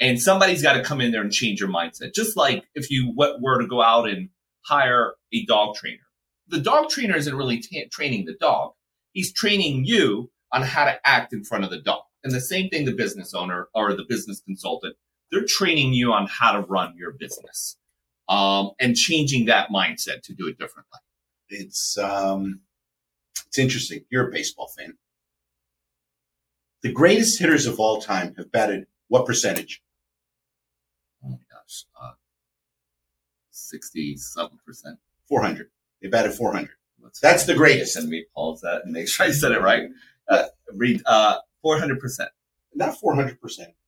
And 0.00 0.20
somebody's 0.20 0.62
got 0.62 0.72
to 0.72 0.82
come 0.82 1.00
in 1.00 1.12
there 1.12 1.20
and 1.20 1.30
change 1.30 1.60
your 1.60 1.68
mindset. 1.68 2.14
Just 2.14 2.36
like 2.36 2.64
if 2.74 2.90
you 2.90 3.14
were 3.16 3.60
to 3.60 3.68
go 3.68 3.80
out 3.80 4.08
and 4.08 4.30
hire 4.64 5.14
a 5.32 5.44
dog 5.46 5.76
trainer. 5.76 5.98
The 6.48 6.60
dog 6.60 6.88
trainer 6.88 7.16
isn't 7.16 7.34
really 7.34 7.58
t- 7.58 7.88
training 7.90 8.24
the 8.24 8.34
dog. 8.34 8.72
He's 9.12 9.32
training 9.32 9.84
you 9.84 10.30
on 10.52 10.62
how 10.62 10.84
to 10.84 10.98
act 11.04 11.32
in 11.32 11.44
front 11.44 11.64
of 11.64 11.70
the 11.70 11.80
dog. 11.80 12.02
And 12.24 12.32
the 12.32 12.40
same 12.40 12.68
thing, 12.68 12.84
the 12.84 12.92
business 12.92 13.34
owner 13.34 13.68
or 13.74 13.94
the 13.94 14.04
business 14.08 14.40
consultant, 14.44 14.96
they're 15.30 15.44
training 15.46 15.92
you 15.92 16.12
on 16.12 16.26
how 16.26 16.52
to 16.52 16.60
run 16.60 16.94
your 16.96 17.12
business 17.12 17.76
um, 18.28 18.72
and 18.78 18.94
changing 18.94 19.46
that 19.46 19.70
mindset 19.70 20.22
to 20.24 20.34
do 20.34 20.46
it 20.46 20.58
differently. 20.58 21.00
It's, 21.52 21.96
um, 21.98 22.60
It's 23.48 23.58
interesting. 23.58 24.04
You're 24.10 24.28
a 24.28 24.32
baseball 24.32 24.68
fan. 24.76 24.96
The 26.82 26.92
greatest 26.92 27.38
hitters 27.38 27.66
of 27.66 27.78
all 27.78 28.00
time 28.00 28.34
have 28.36 28.50
batted 28.50 28.86
what 29.08 29.26
percentage? 29.26 29.82
Oh 31.24 31.28
my 31.28 31.36
gosh. 31.50 31.84
Uh, 32.00 32.12
67%. 33.52 34.98
400. 35.28 35.70
They 36.00 36.08
batted 36.08 36.32
400. 36.34 36.70
That's 37.20 37.44
the 37.46 37.54
greatest. 37.54 37.96
And 37.96 38.08
me 38.08 38.24
pause 38.34 38.60
that 38.62 38.82
and 38.84 38.92
make 38.92 39.08
sure 39.08 39.26
I 39.26 39.30
said 39.30 39.52
it 39.52 39.60
right. 39.60 39.88
Uh, 40.28 40.44
read 40.74 41.02
uh, 41.06 41.38
400%. 41.64 41.98
Not 42.74 42.96
400%, 42.98 43.36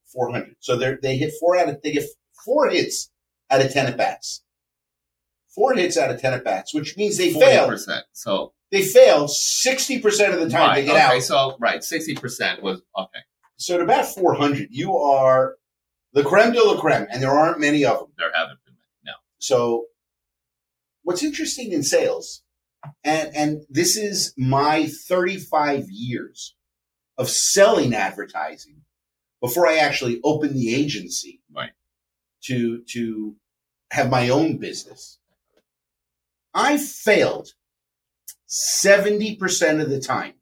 400. 0.07 0.57
So 0.61 0.77
they 0.77 0.96
they 1.03 1.16
hit 1.16 1.33
four 1.40 1.57
out 1.57 1.70
of, 1.70 1.81
they 1.83 1.92
get 1.92 2.05
four 2.44 2.68
hits 2.68 3.11
out 3.50 3.62
of 3.62 3.72
10 3.72 3.87
at 3.87 3.96
bats. 3.96 4.43
Four 5.54 5.74
hits 5.74 5.96
out 5.96 6.10
of 6.10 6.20
10 6.20 6.34
at 6.34 6.44
bats, 6.44 6.74
which 6.74 6.96
means 6.96 7.16
they 7.16 7.32
40%. 7.32 7.38
fail. 7.40 8.02
So 8.12 8.52
they 8.72 8.82
fail 8.82 9.26
60% 9.28 10.34
of 10.34 10.40
the 10.40 10.50
time 10.50 10.60
right, 10.60 10.74
they 10.74 10.86
get 10.86 10.96
okay, 10.96 11.16
out. 11.16 11.22
So, 11.22 11.56
right, 11.60 11.80
60% 11.80 12.60
was, 12.60 12.82
okay. 12.98 13.20
So 13.56 13.78
to 13.78 13.86
bat 13.86 14.06
400, 14.06 14.68
you 14.70 14.96
are 14.96 15.54
the 16.12 16.24
creme 16.24 16.52
de 16.52 16.62
la 16.62 16.80
creme, 16.80 17.06
and 17.10 17.22
there 17.22 17.30
aren't 17.30 17.60
many 17.60 17.84
of 17.84 17.98
them. 17.98 18.08
There 18.18 18.32
haven't 18.34 18.58
been 18.64 18.74
many, 18.74 18.90
no. 19.04 19.12
So 19.38 19.86
what's 21.02 21.22
interesting 21.22 21.70
in 21.70 21.84
sales, 21.84 22.42
and, 23.04 23.34
and 23.34 23.62
this 23.70 23.96
is 23.96 24.34
my 24.36 24.88
35 24.88 25.86
years 25.88 26.56
of 27.16 27.28
selling 27.28 27.94
advertising 27.94 28.82
before 29.40 29.68
I 29.68 29.76
actually 29.76 30.20
opened 30.24 30.56
the 30.56 30.74
agency 30.74 31.42
right. 31.54 31.70
to, 32.44 32.82
to 32.90 33.36
have 33.92 34.10
my 34.10 34.30
own 34.30 34.58
business. 34.58 35.18
I 36.54 36.78
failed 36.78 37.50
70% 38.48 39.82
of 39.82 39.90
the 39.90 40.00
time. 40.00 40.34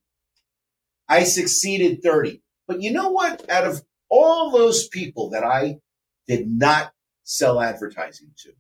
I 1.09 1.25
succeeded 1.25 2.03
30. 2.03 2.43
But 2.69 2.83
you 2.83 2.93
know 2.93 3.11
what? 3.11 3.49
Out 3.51 3.67
of 3.67 3.83
all 4.09 4.51
those 4.51 4.89
people 4.89 5.31
that 5.31 5.45
I 5.45 5.79
did 6.27 6.49
not 6.49 6.93
sell 7.25 7.61
advertising 7.61 8.31
to, 8.45 8.53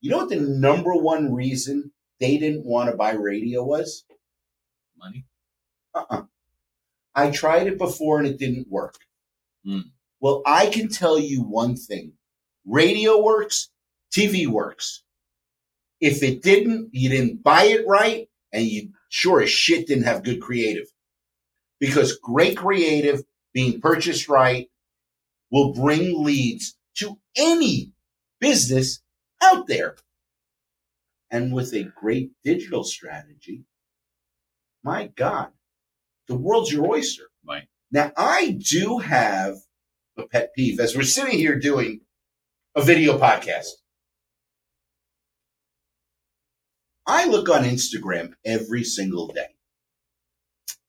you 0.00 0.10
know 0.10 0.18
what 0.18 0.28
the 0.28 0.40
number 0.40 0.94
one 0.94 1.34
reason 1.34 1.92
they 2.20 2.38
didn't 2.38 2.64
want 2.64 2.90
to 2.90 2.96
buy 2.96 3.12
radio 3.12 3.62
was? 3.64 4.04
Money. 4.96 5.26
Uh-uh. 5.94 6.22
I 7.14 7.30
tried 7.30 7.66
it 7.66 7.78
before 7.78 8.18
and 8.18 8.26
it 8.26 8.38
didn't 8.38 8.68
work. 8.68 8.96
Mm. 9.66 9.90
Well, 10.20 10.42
I 10.46 10.66
can 10.66 10.88
tell 10.88 11.18
you 11.18 11.42
one 11.42 11.76
thing. 11.76 12.12
Radio 12.64 13.22
works, 13.22 13.70
TV 14.14 14.46
works. 14.46 15.02
If 16.00 16.22
it 16.22 16.42
didn't, 16.42 16.90
you 16.92 17.08
didn't 17.08 17.42
buy 17.42 17.64
it 17.64 17.86
right, 17.86 18.28
and 18.52 18.64
you 18.64 18.90
sure 19.08 19.42
as 19.42 19.50
shit 19.50 19.86
didn't 19.86 20.04
have 20.04 20.24
good 20.24 20.40
creative. 20.40 20.86
Because 21.80 22.18
great 22.18 22.56
creative 22.56 23.22
being 23.52 23.80
purchased 23.80 24.28
right 24.28 24.68
will 25.50 25.72
bring 25.72 26.24
leads 26.24 26.76
to 26.96 27.18
any 27.36 27.92
business 28.40 29.00
out 29.42 29.66
there. 29.66 29.96
And 31.30 31.52
with 31.52 31.72
a 31.74 31.84
great 31.84 32.30
digital 32.44 32.84
strategy, 32.84 33.64
my 34.82 35.08
God, 35.16 35.50
the 36.28 36.36
world's 36.36 36.72
your 36.72 36.86
oyster. 36.86 37.24
Right. 37.46 37.64
Now, 37.90 38.12
I 38.16 38.58
do 38.58 38.98
have 38.98 39.56
a 40.16 40.26
pet 40.26 40.52
peeve 40.54 40.80
as 40.80 40.96
we're 40.96 41.02
sitting 41.02 41.38
here 41.38 41.58
doing 41.58 42.00
a 42.74 42.82
video 42.82 43.18
podcast. 43.18 43.70
I 47.06 47.26
look 47.26 47.48
on 47.48 47.64
Instagram 47.64 48.32
every 48.44 48.82
single 48.82 49.28
day 49.28 49.56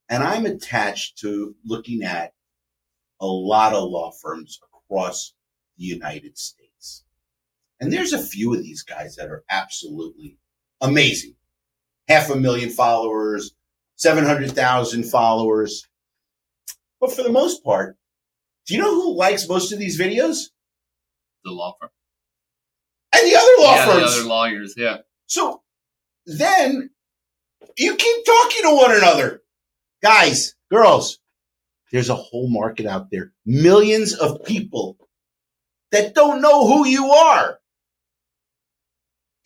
and 0.09 0.23
I'm 0.23 0.45
attached 0.45 1.19
to 1.19 1.55
looking 1.65 2.03
at 2.03 2.33
a 3.19 3.27
lot 3.27 3.73
of 3.73 3.89
law 3.89 4.11
firms 4.11 4.59
across 4.73 5.33
the 5.77 5.85
United 5.85 6.37
States. 6.37 7.03
And 7.79 7.93
there's 7.93 8.13
a 8.13 8.21
few 8.21 8.53
of 8.53 8.63
these 8.63 8.83
guys 8.83 9.15
that 9.17 9.29
are 9.29 9.43
absolutely 9.49 10.37
amazing. 10.81 11.35
Half 12.07 12.29
a 12.29 12.35
million 12.35 12.69
followers, 12.69 13.53
700,000 13.97 15.03
followers. 15.03 15.87
But 16.99 17.11
for 17.11 17.21
the 17.21 17.31
most 17.31 17.63
part, 17.63 17.97
do 18.65 18.73
you 18.73 18.81
know 18.81 18.93
who 18.95 19.15
likes 19.15 19.47
most 19.47 19.71
of 19.71 19.79
these 19.79 19.99
videos? 19.99 20.49
The 21.43 21.51
law 21.51 21.75
firm. 21.79 21.89
And 23.13 23.29
the 23.29 23.35
other 23.35 23.61
law 23.61 23.75
yeah, 23.75 23.85
firms. 23.85 24.15
The 24.15 24.19
other 24.21 24.29
lawyers, 24.29 24.73
yeah. 24.77 24.97
So 25.27 25.61
then 26.27 26.89
you 27.77 27.95
keep 27.95 28.25
talking 28.25 28.63
to 28.63 28.75
one 28.75 28.95
another. 28.95 29.41
Guys, 30.03 30.55
girls, 30.69 31.19
there's 31.91 32.09
a 32.09 32.15
whole 32.15 32.49
market 32.49 32.85
out 32.85 33.09
there. 33.11 33.31
Millions 33.45 34.13
of 34.13 34.43
people 34.43 34.97
that 35.91 36.13
don't 36.13 36.41
know 36.41 36.67
who 36.67 36.85
you 36.85 37.07
are. 37.07 37.59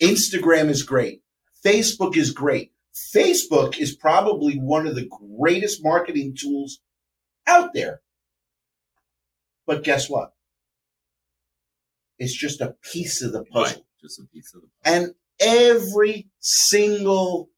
Instagram 0.02 0.70
is 0.70 0.84
great. 0.84 1.22
Facebook 1.64 2.18
is 2.18 2.32
great. 2.32 2.72
Facebook 3.16 3.78
is 3.78 3.96
probably 3.96 4.56
one 4.56 4.88
of 4.88 4.96
the 4.96 5.08
greatest 5.40 5.84
marketing 5.84 6.36
tools 6.38 6.80
out 7.48 7.74
there. 7.74 8.02
But 9.68 9.84
guess 9.84 10.10
what? 10.10 10.34
It's 12.18 12.34
just 12.34 12.60
a 12.62 12.76
piece 12.92 13.22
of 13.22 13.32
the 13.32 13.44
puzzle. 13.46 13.64
Right. 13.64 13.84
Just 14.02 14.20
a 14.20 14.24
piece 14.34 14.54
of 14.54 14.62
the 14.62 14.68
puzzle. 14.84 15.06
And 15.06 15.16
every 15.42 16.30
single 16.40 17.50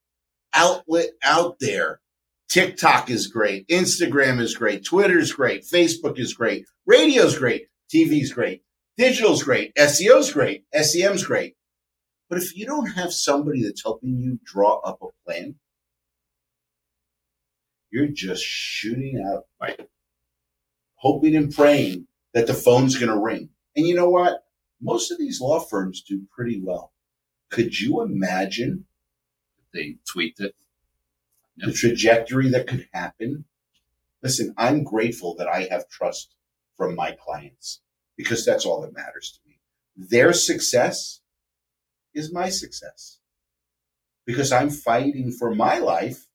outlet 0.53 1.09
out 1.23 1.57
there. 1.59 1.99
TikTok 2.49 3.09
is 3.09 3.27
great. 3.27 3.67
Instagram 3.67 4.39
is 4.39 4.55
great. 4.55 4.85
Twitter 4.85 5.17
is 5.17 5.33
great. 5.33 5.63
Facebook 5.63 6.19
is 6.19 6.33
great. 6.33 6.65
Radio's 6.85 7.37
great. 7.37 7.67
TV's 7.93 8.31
great. 8.31 8.61
Digital's 8.97 9.43
great. 9.43 9.73
SEO's 9.75 10.31
great. 10.31 10.65
SEM's 10.79 11.23
great. 11.25 11.55
But 12.29 12.37
if 12.37 12.55
you 12.55 12.65
don't 12.65 12.91
have 12.93 13.11
somebody 13.11 13.63
that's 13.63 13.83
helping 13.83 14.17
you 14.17 14.39
draw 14.43 14.79
up 14.79 14.99
a 15.01 15.07
plan, 15.25 15.55
you're 17.91 18.07
just 18.07 18.43
shooting 18.43 19.23
out, 19.27 19.43
right? 19.61 19.79
Hoping 20.95 21.35
and 21.35 21.53
praying 21.53 22.07
that 22.33 22.47
the 22.47 22.53
phone's 22.53 22.97
going 22.97 23.11
to 23.11 23.19
ring. 23.19 23.49
And 23.75 23.87
you 23.87 23.95
know 23.95 24.09
what? 24.09 24.43
Most 24.81 25.11
of 25.11 25.17
these 25.17 25.41
law 25.41 25.59
firms 25.59 26.01
do 26.01 26.21
pretty 26.35 26.61
well. 26.63 26.92
Could 27.53 27.79
you 27.79 28.01
imagine 28.01 28.85
they 29.75 29.97
tweaked 30.11 30.39
it? 30.39 30.55
Yep. 31.57 31.67
The 31.67 31.73
trajectory 31.73 32.49
that 32.49 32.65
could 32.65 32.87
happen. 32.91 33.45
Listen, 34.23 34.55
I'm 34.57 34.83
grateful 34.83 35.35
that 35.35 35.47
I 35.47 35.67
have 35.69 35.87
trust 35.87 36.33
from 36.75 36.95
my 36.95 37.11
clients 37.11 37.81
because 38.17 38.43
that's 38.43 38.65
all 38.65 38.81
that 38.81 38.95
matters 38.95 39.37
to 39.37 39.47
me. 39.47 39.59
Their 39.95 40.33
success 40.33 41.21
is 42.15 42.33
my 42.33 42.49
success 42.49 43.19
because 44.25 44.51
I'm 44.51 44.71
fighting 44.71 45.31
for 45.31 45.53
my 45.53 45.77
life 45.77 46.25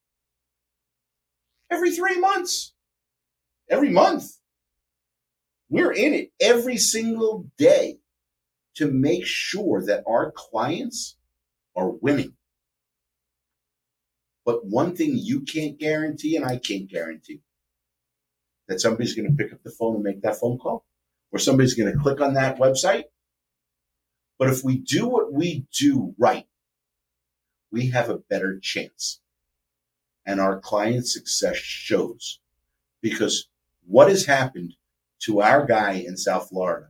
every 1.69 1.91
three 1.91 2.17
months, 2.17 2.73
every 3.69 3.89
month. 3.89 4.37
We're 5.69 5.91
in 5.91 6.13
it 6.13 6.31
every 6.39 6.77
single 6.77 7.51
day 7.57 7.98
to 8.75 8.91
make 8.91 9.25
sure 9.25 9.83
that 9.85 10.03
our 10.07 10.31
clients 10.31 11.17
are 11.75 11.89
winning. 11.89 12.33
But 14.45 14.65
one 14.65 14.95
thing 14.95 15.17
you 15.17 15.41
can't 15.41 15.77
guarantee, 15.77 16.35
and 16.35 16.45
I 16.45 16.57
can't 16.57 16.89
guarantee, 16.89 17.41
that 18.67 18.79
somebody's 18.79 19.15
going 19.15 19.29
to 19.29 19.43
pick 19.43 19.53
up 19.53 19.63
the 19.63 19.71
phone 19.71 19.95
and 19.95 20.03
make 20.03 20.21
that 20.21 20.39
phone 20.39 20.57
call, 20.57 20.85
or 21.31 21.39
somebody's 21.39 21.73
going 21.73 21.91
to 21.91 21.99
click 21.99 22.21
on 22.21 22.33
that 22.33 22.57
website. 22.57 23.05
But 24.37 24.49
if 24.49 24.63
we 24.63 24.77
do 24.77 25.07
what 25.07 25.33
we 25.33 25.67
do 25.77 26.15
right, 26.17 26.47
we 27.71 27.89
have 27.89 28.09
a 28.09 28.17
better 28.17 28.59
chance. 28.59 29.19
And 30.25 30.39
our 30.39 30.59
client 30.59 31.07
success 31.07 31.57
shows 31.57 32.39
because 33.01 33.47
what 33.85 34.09
has 34.09 34.25
happened 34.25 34.75
to 35.21 35.41
our 35.41 35.65
guy 35.65 35.93
in 35.93 36.17
South 36.17 36.49
Florida 36.49 36.89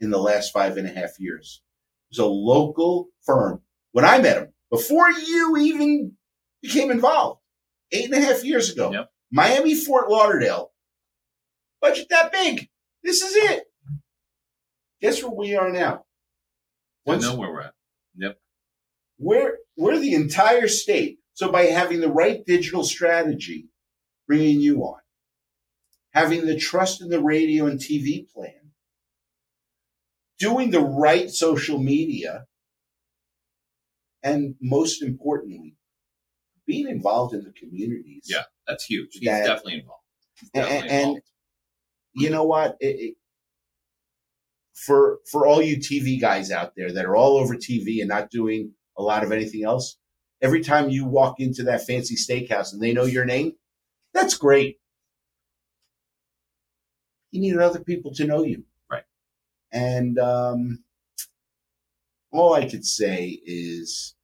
in 0.00 0.10
the 0.10 0.18
last 0.18 0.52
five 0.52 0.76
and 0.76 0.86
a 0.86 0.92
half 0.92 1.18
years 1.18 1.62
was 2.10 2.18
a 2.18 2.26
local 2.26 3.08
firm. 3.24 3.62
When 3.92 4.04
I 4.04 4.18
met 4.18 4.38
him, 4.38 4.52
before 4.70 5.10
you 5.10 5.56
even 5.58 6.12
became 6.62 6.90
involved, 6.90 7.40
eight 7.92 8.06
and 8.06 8.14
a 8.14 8.20
half 8.26 8.44
years 8.44 8.70
ago, 8.70 8.92
yep. 8.92 9.10
Miami, 9.30 9.74
Fort 9.74 10.10
Lauderdale, 10.10 10.72
budget 11.80 12.08
that 12.10 12.32
big. 12.32 12.68
This 13.02 13.22
is 13.22 13.34
it. 13.36 13.64
Guess 15.00 15.22
where 15.22 15.32
we 15.32 15.56
are 15.56 15.70
now? 15.70 16.04
Once, 17.06 17.24
I 17.24 17.30
know 17.30 17.38
where 17.38 17.50
we're 17.50 17.62
at. 17.62 17.74
Yep. 18.16 18.38
We're, 19.18 19.56
we're 19.76 19.98
the 19.98 20.14
entire 20.14 20.68
state. 20.68 21.18
So 21.34 21.50
by 21.50 21.62
having 21.64 22.00
the 22.00 22.10
right 22.10 22.44
digital 22.44 22.84
strategy, 22.84 23.68
bringing 24.26 24.60
you 24.60 24.82
on, 24.82 25.00
having 26.10 26.44
the 26.44 26.56
trust 26.56 27.00
in 27.00 27.08
the 27.08 27.22
radio 27.22 27.66
and 27.66 27.80
TV 27.80 28.28
plan, 28.30 28.59
doing 30.40 30.70
the 30.72 30.80
right 30.80 31.30
social 31.30 31.78
media, 31.78 32.46
and 34.24 34.56
most 34.60 35.02
importantly, 35.02 35.76
being 36.66 36.88
involved 36.88 37.34
in 37.34 37.44
the 37.44 37.52
communities. 37.52 38.24
Yeah, 38.28 38.44
that's 38.66 38.84
huge. 38.84 39.10
He's 39.12 39.28
That- 39.28 39.46
definitely 39.46 39.74
involved. 39.80 40.02
He's 40.40 40.50
And- 40.54 40.64
definitely 40.64 40.88
and- 40.90 41.00
involved. 41.08 41.22
you 42.14 42.30
know 42.30 42.44
what? 42.44 42.76
It, 42.80 42.86
it, 43.00 43.14
for 44.74 45.20
for 45.30 45.46
all 45.46 45.60
you 45.62 45.76
TV 45.76 46.18
guys 46.20 46.50
out 46.50 46.74
there 46.74 46.90
that 46.92 47.04
are 47.04 47.14
all 47.14 47.36
over 47.36 47.54
TV 47.54 48.00
and 48.00 48.08
not 48.08 48.30
doing 48.30 48.74
a 48.96 49.02
lot 49.02 49.22
of 49.22 49.30
anything 49.30 49.62
else, 49.62 49.98
every 50.40 50.62
time 50.62 50.88
you 50.90 51.04
walk 51.06 51.38
into 51.38 51.62
that 51.64 51.84
fancy 51.86 52.16
steakhouse 52.16 52.72
and 52.72 52.80
they 52.82 52.92
know 52.94 53.04
your 53.04 53.24
name, 53.26 53.52
that's 54.14 54.34
great. 54.36 54.78
You 57.30 57.40
need 57.42 57.56
other 57.58 57.80
people 57.84 58.12
to 58.14 58.26
know 58.26 58.42
you. 58.42 58.64
And 59.72 60.18
um, 60.18 60.84
all 62.32 62.54
I 62.54 62.68
could 62.68 62.84
say 62.84 63.40
is 63.44 64.14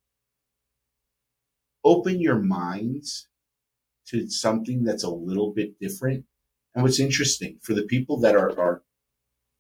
open 1.85 2.21
your 2.21 2.41
minds 2.41 3.29
to 4.09 4.29
something 4.29 4.85
that's 4.85 5.05
a 5.05 5.11
little 5.11 5.53
bit 5.53 5.79
different. 5.81 6.25
And 6.75 6.83
what's 6.83 7.01
interesting 7.01 7.59
for 7.63 7.75
the 7.75 7.85
people 7.85 8.21
that 8.21 8.37
are, 8.37 8.59
are 8.59 8.83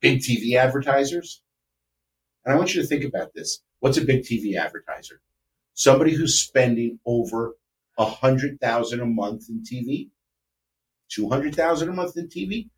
big 0.00 0.20
TV 0.20 0.56
advertisers, 0.56 1.42
and 2.44 2.54
I 2.54 2.56
want 2.56 2.74
you 2.74 2.82
to 2.82 2.86
think 2.86 3.04
about 3.04 3.34
this. 3.34 3.62
What's 3.80 3.98
a 3.98 4.04
big 4.04 4.22
TV 4.22 4.56
advertiser? 4.56 5.20
Somebody 5.74 6.14
who's 6.14 6.38
spending 6.38 7.00
over 7.04 7.56
a 7.98 8.04
hundred 8.04 8.60
thousand 8.60 9.00
a 9.00 9.06
month 9.06 9.48
in 9.48 9.62
TV, 9.62 10.10
two 11.08 11.28
hundred 11.28 11.54
thousand 11.54 11.88
a 11.88 11.92
month 11.92 12.16
in 12.16 12.28
TV. 12.28 12.68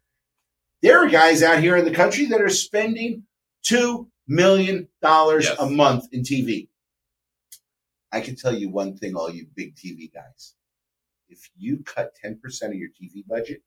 There 0.82 0.98
are 1.04 1.08
guys 1.08 1.42
out 1.42 1.60
here 1.60 1.76
in 1.76 1.84
the 1.84 1.94
country 1.94 2.26
that 2.26 2.40
are 2.40 2.48
spending 2.48 3.24
two 3.62 4.08
million 4.26 4.88
dollars 5.02 5.44
Yes. 5.46 5.58
a 5.58 5.68
month 5.68 6.04
in 6.12 6.22
TV. 6.22 6.68
I 8.12 8.20
can 8.20 8.36
tell 8.36 8.54
you 8.54 8.70
one 8.70 8.96
thing, 8.96 9.14
all 9.16 9.30
you 9.30 9.46
big 9.54 9.74
TV 9.76 10.12
guys. 10.12 10.54
If 11.28 11.50
you 11.56 11.82
cut 11.84 12.16
10% 12.24 12.40
of 12.68 12.74
your 12.74 12.88
TV 12.88 13.26
budget 13.26 13.62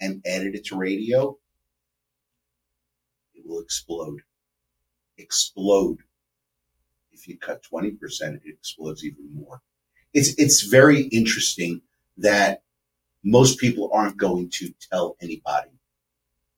and 0.00 0.22
added 0.26 0.54
it 0.56 0.64
to 0.66 0.76
radio, 0.76 1.38
it 3.34 3.46
will 3.46 3.60
explode. 3.60 4.22
Explode. 5.18 5.98
If 7.12 7.28
you 7.28 7.38
cut 7.38 7.62
20%, 7.62 7.96
it 8.34 8.42
explodes 8.46 9.04
even 9.04 9.32
more. 9.34 9.62
It's 10.12 10.34
it's 10.38 10.62
very 10.62 11.02
interesting 11.02 11.82
that 12.16 12.62
most 13.26 13.58
people 13.58 13.90
aren't 13.92 14.16
going 14.16 14.48
to 14.48 14.72
tell 14.90 15.16
anybody 15.20 15.70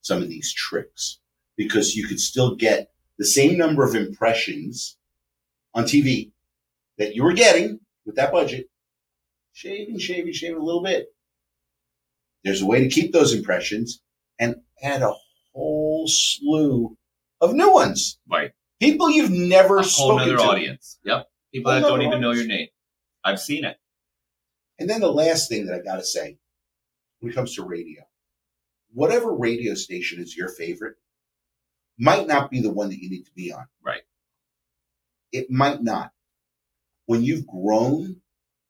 some 0.02 0.22
of 0.22 0.28
these 0.28 0.52
tricks 0.52 1.18
because 1.56 1.96
you 1.96 2.06
could 2.06 2.20
still 2.20 2.54
get 2.54 2.90
the 3.16 3.24
same 3.24 3.56
number 3.56 3.82
of 3.82 3.94
impressions 3.94 4.98
on 5.74 5.84
TV 5.84 6.30
that 6.98 7.14
you 7.14 7.24
were 7.24 7.32
getting 7.32 7.80
with 8.04 8.16
that 8.16 8.30
budget, 8.30 8.68
shaving, 9.54 9.98
shaving, 9.98 10.32
shaving 10.32 10.58
a 10.60 10.62
little 10.62 10.82
bit. 10.82 11.06
There's 12.44 12.60
a 12.60 12.66
way 12.66 12.80
to 12.80 12.88
keep 12.88 13.12
those 13.12 13.32
impressions 13.32 14.02
and 14.38 14.56
add 14.82 15.00
a 15.02 15.14
whole 15.54 16.04
slew 16.06 16.96
of 17.40 17.54
new 17.54 17.72
ones. 17.72 18.18
Right. 18.30 18.52
People 18.78 19.10
you've 19.10 19.30
never 19.30 19.78
A 19.78 19.82
whole 19.82 20.18
spoken 20.18 20.36
to. 20.36 20.42
audience. 20.42 20.98
Yep. 21.04 21.28
People 21.52 21.72
Whole 21.72 21.80
that 21.80 21.88
don't 21.88 21.98
nother 21.98 22.08
even 22.10 22.20
know 22.20 22.32
your 22.32 22.46
name. 22.46 22.68
I've 23.24 23.40
seen 23.40 23.64
it. 23.64 23.78
And 24.78 24.88
then 24.88 25.00
the 25.00 25.10
last 25.10 25.48
thing 25.48 25.64
that 25.66 25.74
I 25.74 25.82
got 25.82 25.96
to 25.96 26.04
say 26.04 26.36
when 27.20 27.32
it 27.32 27.34
comes 27.34 27.54
to 27.54 27.64
radio, 27.64 28.02
whatever 28.92 29.34
radio 29.34 29.74
station 29.74 30.20
is 30.20 30.36
your 30.36 30.48
favorite 30.48 30.96
might 31.98 32.26
not 32.26 32.50
be 32.50 32.60
the 32.60 32.72
one 32.72 32.88
that 32.90 32.98
you 32.98 33.10
need 33.10 33.24
to 33.24 33.32
be 33.34 33.52
on. 33.52 33.66
Right. 33.84 34.02
It 35.32 35.50
might 35.50 35.82
not. 35.82 36.12
When 37.06 37.22
you've 37.22 37.46
grown 37.46 38.16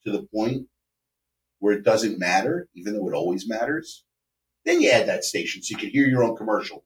to 0.05 0.13
the 0.13 0.27
point 0.35 0.69
where 1.59 1.75
it 1.75 1.85
doesn't 1.85 2.19
matter, 2.19 2.69
even 2.75 2.95
though 2.95 3.09
it 3.09 3.15
always 3.15 3.49
matters, 3.49 4.05
then 4.65 4.81
you 4.81 4.91
add 4.91 5.09
that 5.09 5.25
station 5.25 5.63
so 5.63 5.73
you 5.73 5.79
can 5.79 5.91
hear 5.91 6.07
your 6.07 6.23
own 6.23 6.37
commercial. 6.37 6.85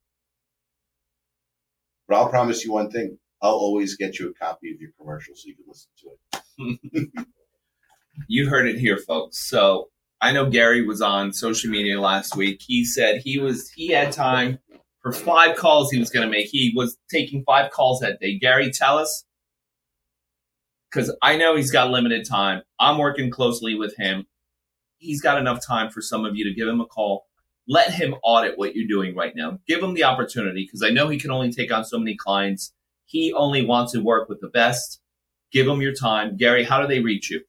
But 2.08 2.16
I'll 2.16 2.28
promise 2.28 2.64
you 2.64 2.72
one 2.72 2.90
thing. 2.90 3.18
I'll 3.40 3.52
always 3.52 3.96
get 3.96 4.18
you 4.18 4.30
a 4.30 4.34
copy 4.34 4.72
of 4.72 4.80
your 4.80 4.90
commercial 4.98 5.34
so 5.34 5.48
you 5.48 5.56
can 5.56 5.64
listen 5.68 5.90
to 5.98 6.98
it. 6.98 7.26
You 8.28 8.48
heard 8.48 8.68
it 8.68 8.78
here, 8.78 8.98
folks. 8.98 9.38
So 9.38 9.88
I 10.22 10.30
know 10.30 10.48
Gary 10.48 10.86
was 10.86 11.02
on 11.02 11.32
social 11.32 11.68
media 11.68 12.00
last 12.00 12.36
week. 12.36 12.62
He 12.64 12.84
said 12.84 13.20
he 13.24 13.40
was 13.40 13.70
he 13.70 13.88
had 13.88 14.12
time 14.12 14.60
for 15.02 15.12
five 15.12 15.56
calls 15.56 15.90
he 15.90 15.98
was 15.98 16.10
going 16.10 16.24
to 16.24 16.30
make. 16.30 16.46
He 16.46 16.72
was 16.76 16.96
taking 17.10 17.42
five 17.44 17.72
calls 17.72 17.98
that 18.00 18.20
day. 18.20 18.38
Gary, 18.38 18.70
tell 18.70 18.98
us 18.98 19.24
because 20.90 21.12
I 21.22 21.36
know 21.36 21.56
he's 21.56 21.72
got 21.72 21.90
limited 21.90 22.24
time. 22.24 22.62
I'm 22.78 22.98
working 22.98 23.30
closely 23.30 23.74
with 23.74 23.96
him. 23.96 24.26
He's 24.98 25.20
got 25.20 25.38
enough 25.38 25.66
time 25.66 25.90
for 25.90 26.00
some 26.00 26.24
of 26.24 26.36
you 26.36 26.44
to 26.44 26.54
give 26.54 26.68
him 26.68 26.80
a 26.80 26.86
call. 26.86 27.24
Let 27.66 27.92
him 27.92 28.14
audit 28.22 28.56
what 28.56 28.76
you're 28.76 28.86
doing 28.86 29.16
right 29.16 29.34
now. 29.34 29.58
Give 29.66 29.82
him 29.82 29.94
the 29.94 30.04
opportunity 30.04 30.64
because 30.64 30.84
I 30.84 30.90
know 30.90 31.08
he 31.08 31.18
can 31.18 31.32
only 31.32 31.50
take 31.50 31.72
on 31.72 31.84
so 31.84 31.98
many 31.98 32.16
clients. 32.16 32.72
He 33.06 33.32
only 33.32 33.66
wants 33.66 33.90
to 33.92 34.00
work 34.00 34.28
with 34.28 34.40
the 34.40 34.48
best. 34.48 35.00
Give 35.50 35.66
him 35.66 35.82
your 35.82 35.94
time. 35.94 36.36
Gary, 36.36 36.62
how 36.62 36.80
do 36.80 36.86
they 36.86 37.00
reach 37.00 37.28
you? 37.28 37.40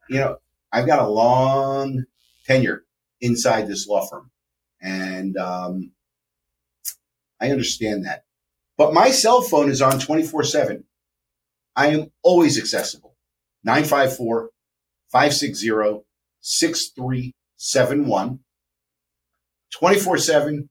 You 0.09 0.20
know, 0.20 0.36
I've 0.72 0.86
got 0.86 1.00
a 1.00 1.09
long 1.09 2.05
tenure 2.46 2.84
inside 3.20 3.66
this 3.66 3.86
law 3.86 4.07
firm, 4.07 4.30
and 4.80 5.36
um, 5.36 5.92
I 7.40 7.50
understand 7.50 8.05
that. 8.05 8.24
But 8.76 8.92
my 8.92 9.11
cell 9.11 9.40
phone 9.40 9.70
is 9.70 9.80
on 9.80 9.98
24 9.98 10.44
7. 10.44 10.84
I 11.76 11.88
am 11.88 12.11
always 12.22 12.59
accessible. 12.59 13.16
954 13.64 14.50
560 15.11 16.05
6371. 16.40 18.40
24 19.72 20.18
7, 20.18 20.68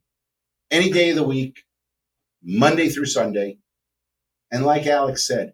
any 0.71 0.89
day 0.89 1.09
of 1.09 1.17
the 1.17 1.23
week, 1.23 1.63
Monday 2.41 2.89
through 2.89 3.05
Sunday. 3.05 3.57
And 4.53 4.63
like 4.63 4.85
Alex 4.85 5.25
said, 5.25 5.53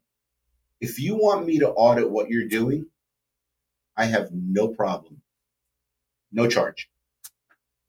if 0.82 1.00
you 1.00 1.16
want 1.16 1.45
me 1.45 1.60
to 1.60 1.70
audit 1.70 2.12
what 2.12 2.30
you're 2.30 2.50
doing, 2.50 2.88
I 3.95 4.04
have 4.06 4.32
no 4.34 4.68
problem. 4.68 5.22
No 6.34 6.50
charge. 6.50 6.89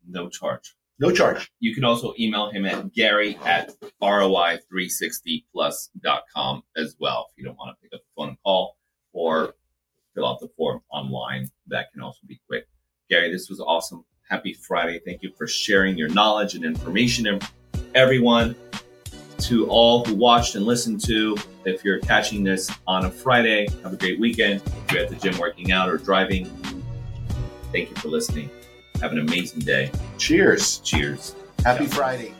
No 0.08 0.28
charge. 0.28 0.76
No 1.00 1.10
charge. 1.10 1.50
You 1.58 1.74
can 1.74 1.82
also 1.84 2.14
email 2.18 2.50
him 2.50 2.64
at 2.64 2.92
gary 2.92 3.36
at 3.44 3.72
roi360plus.com 4.00 6.62
as 6.76 6.94
well 7.00 7.26
if 7.30 7.38
you 7.38 7.44
don't 7.44 7.58
want 7.58 7.76
to 7.76 7.82
pick 7.82 7.92
up 7.92 8.02
the 8.02 8.06
phone 8.16 8.28
and 8.28 8.40
call 8.44 8.76
or 9.12 9.56
fill 10.14 10.28
out 10.28 10.38
the 10.38 10.46
form 10.56 10.80
online. 10.92 11.50
That 11.66 11.90
can 11.92 12.02
also 12.02 12.20
be 12.24 12.40
quick. 12.46 12.68
Gary, 13.08 13.32
this 13.32 13.48
was 13.48 13.58
awesome. 13.58 14.04
Happy 14.28 14.52
Friday. 14.52 15.00
Thank 15.04 15.24
you 15.24 15.32
for 15.36 15.48
sharing 15.48 15.98
your 15.98 16.10
knowledge 16.10 16.54
and 16.54 16.64
information. 16.64 17.40
Everyone, 17.96 18.54
to 19.42 19.66
all 19.68 20.04
who 20.04 20.14
watched 20.14 20.54
and 20.54 20.64
listened 20.64 21.04
to, 21.06 21.36
if 21.64 21.84
you're 21.84 21.98
catching 21.98 22.44
this 22.44 22.70
on 22.86 23.04
a 23.04 23.10
Friday, 23.10 23.68
have 23.82 23.92
a 23.92 23.96
great 23.96 24.18
weekend. 24.18 24.62
If 24.86 24.92
you're 24.92 25.02
at 25.02 25.08
the 25.08 25.16
gym 25.16 25.38
working 25.38 25.72
out 25.72 25.88
or 25.88 25.96
driving, 25.96 26.46
thank 27.72 27.90
you 27.90 27.96
for 27.96 28.08
listening. 28.08 28.50
Have 29.00 29.12
an 29.12 29.18
amazing 29.18 29.60
day. 29.60 29.90
Cheers. 30.18 30.78
Cheers. 30.78 31.34
Happy. 31.64 31.86
Friday. 31.86 32.34